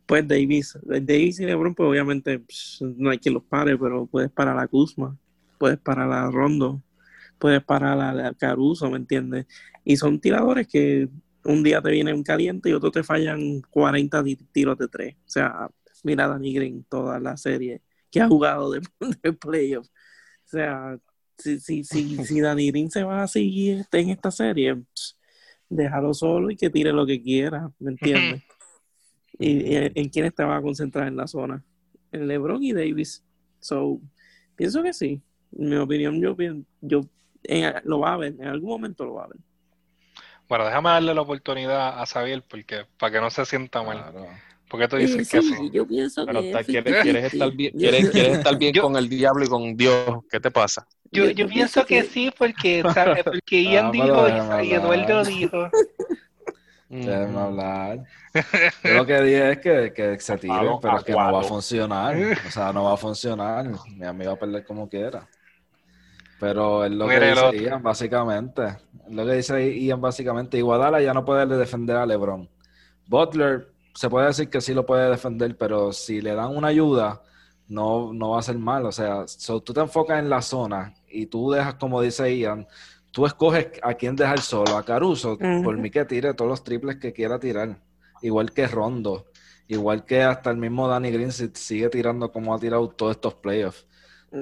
[0.05, 4.31] pues Davis, Davis y LeBron, pues obviamente pues, no hay quien los pare, pero puedes
[4.31, 5.17] parar a Kuzma,
[5.57, 6.81] puedes parar a Rondo,
[7.39, 9.45] puedes parar a, Caruso, ¿me entiendes?
[9.83, 11.09] Y son tiradores que
[11.43, 15.15] un día te vienen caliente y otro te fallan 40 tiros de tres.
[15.15, 15.69] O sea,
[16.03, 17.81] mira a Danny Green toda la serie
[18.11, 18.81] que ha jugado de,
[19.23, 19.87] de playoff.
[19.87, 20.97] O sea,
[21.37, 24.81] si, si, si, si Danny Green se va a seguir en esta serie,
[25.69, 28.43] déjalo solo y que tire lo que quiera, ¿me entiendes?
[29.39, 31.63] y, en quién estaba concentrado en la zona.
[32.11, 33.23] En LeBron y Davis.
[33.59, 33.99] So,
[34.55, 35.21] pienso que sí.
[35.57, 36.35] En mi opinión, yo,
[36.81, 37.01] yo
[37.83, 39.37] lo va a ver, en algún momento lo va a ver.
[40.47, 44.13] Bueno, déjame darle la oportunidad a Xavier porque para que no se sienta mal.
[44.69, 45.69] Porque tú dices que sí.
[45.71, 46.31] Yo pienso que
[46.65, 50.19] ¿quieres, estar bien, quieres, estar bien con el diablo y con Dios?
[50.29, 50.87] ¿Qué te pasa?
[51.11, 52.83] Yo, yo, pienso que, sí, porque,
[53.23, 54.27] porque Ian dijo
[54.63, 55.69] y Eduardo dijo.
[57.03, 58.03] Hablar.
[58.83, 61.43] Yo lo que dije es que, que se tire, pero es que no va a
[61.43, 62.15] funcionar.
[62.47, 63.65] O sea, no va a funcionar.
[63.95, 65.27] Mi amigo va a perder como quiera.
[66.39, 68.63] Pero es lo que dice Ian, básicamente.
[69.07, 70.57] Es lo que dice Ian, básicamente.
[70.57, 72.49] Iguadala ya no puede defender a LeBron.
[73.07, 77.21] Butler se puede decir que sí lo puede defender, pero si le dan una ayuda,
[77.67, 78.85] no, no va a ser mal.
[78.85, 79.25] O sea,
[79.63, 82.67] tú te enfocas en la zona y tú dejas, como dice Ian,
[83.15, 86.97] tú escoges a quién dejar solo, a Caruso, por mí que tire todos los triples
[86.97, 87.77] que quiera tirar,
[88.21, 89.27] igual que Rondo,
[89.69, 93.87] igual que hasta el mismo Danny Green sigue tirando como ha tirado todos estos playoffs.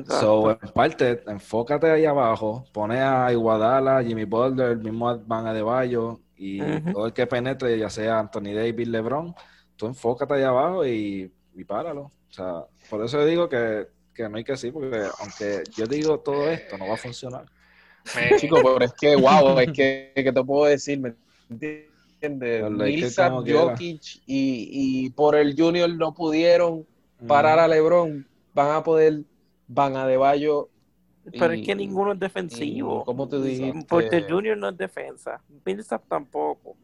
[0.07, 6.21] So, en parte, enfócate ahí abajo, pone a Iguadala, Jimmy Butler, el mismo Van Adebayo
[6.35, 6.59] y
[6.91, 9.35] todo el que penetre, ya sea Anthony Davis, LeBron,
[9.75, 12.05] tú enfócate ahí abajo y, y páralo.
[12.05, 16.21] O sea, por eso digo que, que no hay que sí, porque aunque yo digo
[16.21, 17.45] todo esto, no va a funcionar.
[18.37, 20.99] Chicos, pero es que, wow, es que, ¿qué te puedo decir?
[20.99, 21.15] ¿Me
[21.49, 21.89] entiendes?
[23.47, 26.85] Jokic y, y, por el Junior no pudieron
[27.27, 28.27] parar a LeBron.
[28.53, 29.23] Van a poder,
[29.67, 30.69] van a Deballo.
[31.31, 33.03] Pero es que ninguno es defensivo.
[33.05, 33.85] ¿Cómo te dijiste?
[33.87, 35.41] Porque el Junior no es defensa.
[35.65, 36.75] Millsap tampoco.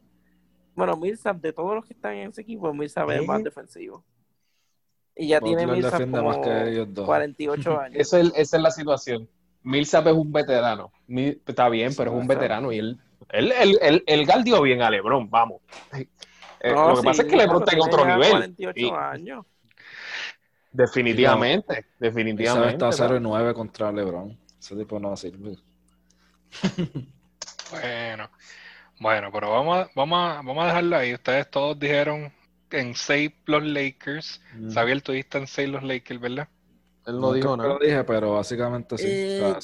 [0.75, 4.03] Bueno, Millsap, de todos los que están en ese equipo, Millsap es más defensivo.
[5.15, 7.97] Y ya tiene Millsap como más que 48 años.
[7.99, 9.27] esa es la situación.
[9.69, 10.91] Millsap es un veterano.
[11.45, 12.99] Está bien, pero es un veterano y él,
[13.29, 15.61] él, él, él, galdió bien a LeBron, vamos.
[16.61, 18.31] Eh, lo que pasa es que LeBron está en otro nivel.
[18.31, 19.45] 48 años.
[20.71, 22.73] Definitivamente, definitivamente.
[22.73, 24.37] Está 0 9 contra LeBron.
[24.59, 25.55] Ese tipo no sirve.
[27.71, 28.29] bueno,
[28.99, 31.13] bueno, pero vamos a, vamos, a, vamos a dejarlo ahí.
[31.13, 32.33] Ustedes todos dijeron
[32.71, 34.41] en 6 los Lakers.
[34.55, 34.71] Mm.
[34.71, 36.47] Xavier, tú en 6 los Lakers, ¿verdad?
[37.05, 37.69] Él no, dijo nada.
[37.69, 39.05] lo dije, pero básicamente sí.
[39.07, 39.55] Eh,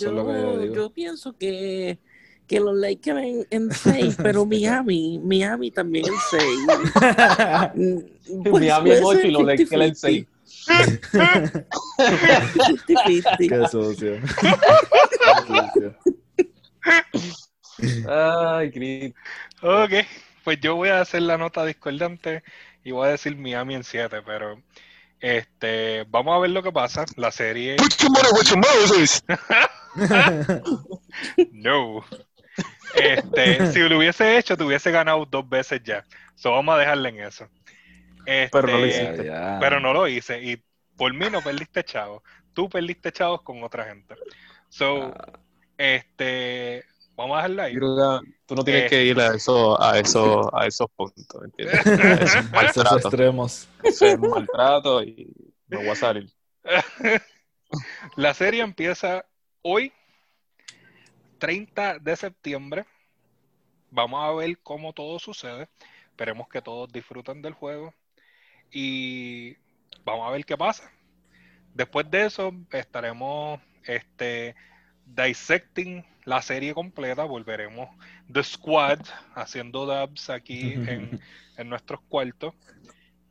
[0.73, 1.99] yo, pienso que,
[2.47, 6.43] que los Lakers en 6, pero Miami, Miami también en 6.
[8.49, 10.25] pues, Miami en 8 y los Lakers en 6.
[13.37, 14.19] Qué sucio.
[18.07, 19.13] Ay, Cris.
[19.61, 19.91] Ok,
[20.43, 22.43] pues yo voy a hacer la nota discordante
[22.83, 24.61] y voy a decir Miami en 7, pero
[25.25, 27.03] este, vamos a ver lo que pasa.
[27.15, 27.77] La serie.
[31.51, 32.05] no.
[32.93, 36.05] Este, si lo hubiese hecho, te hubiese ganado dos veces ya.
[36.35, 37.49] So, vamos a dejarle en eso.
[38.23, 39.31] pero no lo este, hiciste.
[39.59, 40.43] Pero no lo hice.
[40.43, 40.63] Y
[40.95, 42.21] por mí no perdiste chavos.
[42.53, 44.13] Tú perdiste chavos con otra gente.
[44.69, 45.39] So, ah.
[45.75, 47.75] este, Vamos a dejarla ahí.
[48.45, 51.85] tú no tienes que ir a eso, a eso, a esos puntos, ¿entiendes?
[51.85, 53.05] A esos maltratos.
[53.05, 53.69] extremos.
[53.83, 55.33] Eso es maltrato y
[55.67, 56.29] no voy a salir.
[58.15, 59.25] La serie empieza
[59.61, 59.93] hoy,
[61.39, 62.85] 30 de septiembre.
[63.91, 65.69] Vamos a ver cómo todo sucede.
[66.09, 67.93] Esperemos que todos disfruten del juego.
[68.71, 69.55] Y
[70.03, 70.91] vamos a ver qué pasa.
[71.73, 74.55] Después de eso, estaremos este,
[75.05, 77.23] dissecting la serie completa.
[77.23, 77.89] Volveremos
[78.31, 78.99] The Squad
[79.35, 81.21] haciendo dubs aquí en,
[81.57, 82.53] en nuestros cuartos.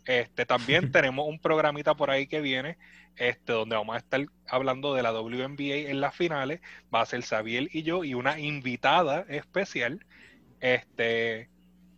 [0.06, 2.78] Este, también tenemos un programita por ahí que viene,
[3.16, 6.60] este, donde vamos a estar hablando de la WNBA en las finales.
[6.94, 10.04] Va a ser Xavier y yo y una invitada especial.
[10.60, 11.48] Este,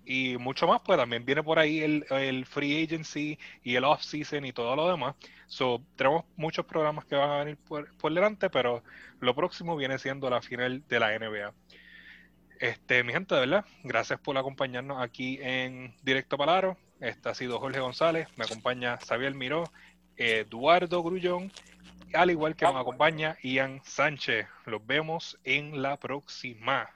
[0.07, 4.45] y mucho más, pues también viene por ahí el, free agency y el off season
[4.45, 5.17] y todo lo demás.
[5.49, 8.85] So, tenemos muchos programas que van a venir por, por delante, pero
[9.21, 11.53] lo próximo viene siendo la final de la NBA.
[12.61, 16.79] Este, mi gente, de verdad, gracias por acompañarnos aquí en Directo Palaro.
[17.01, 19.65] Este ha sido Jorge González, me acompaña Xavier Miró,
[20.17, 21.53] Eduardo Grullón,
[22.15, 24.47] al igual que nos acompaña Ian Sánchez.
[24.65, 26.89] Los vemos en la próxima.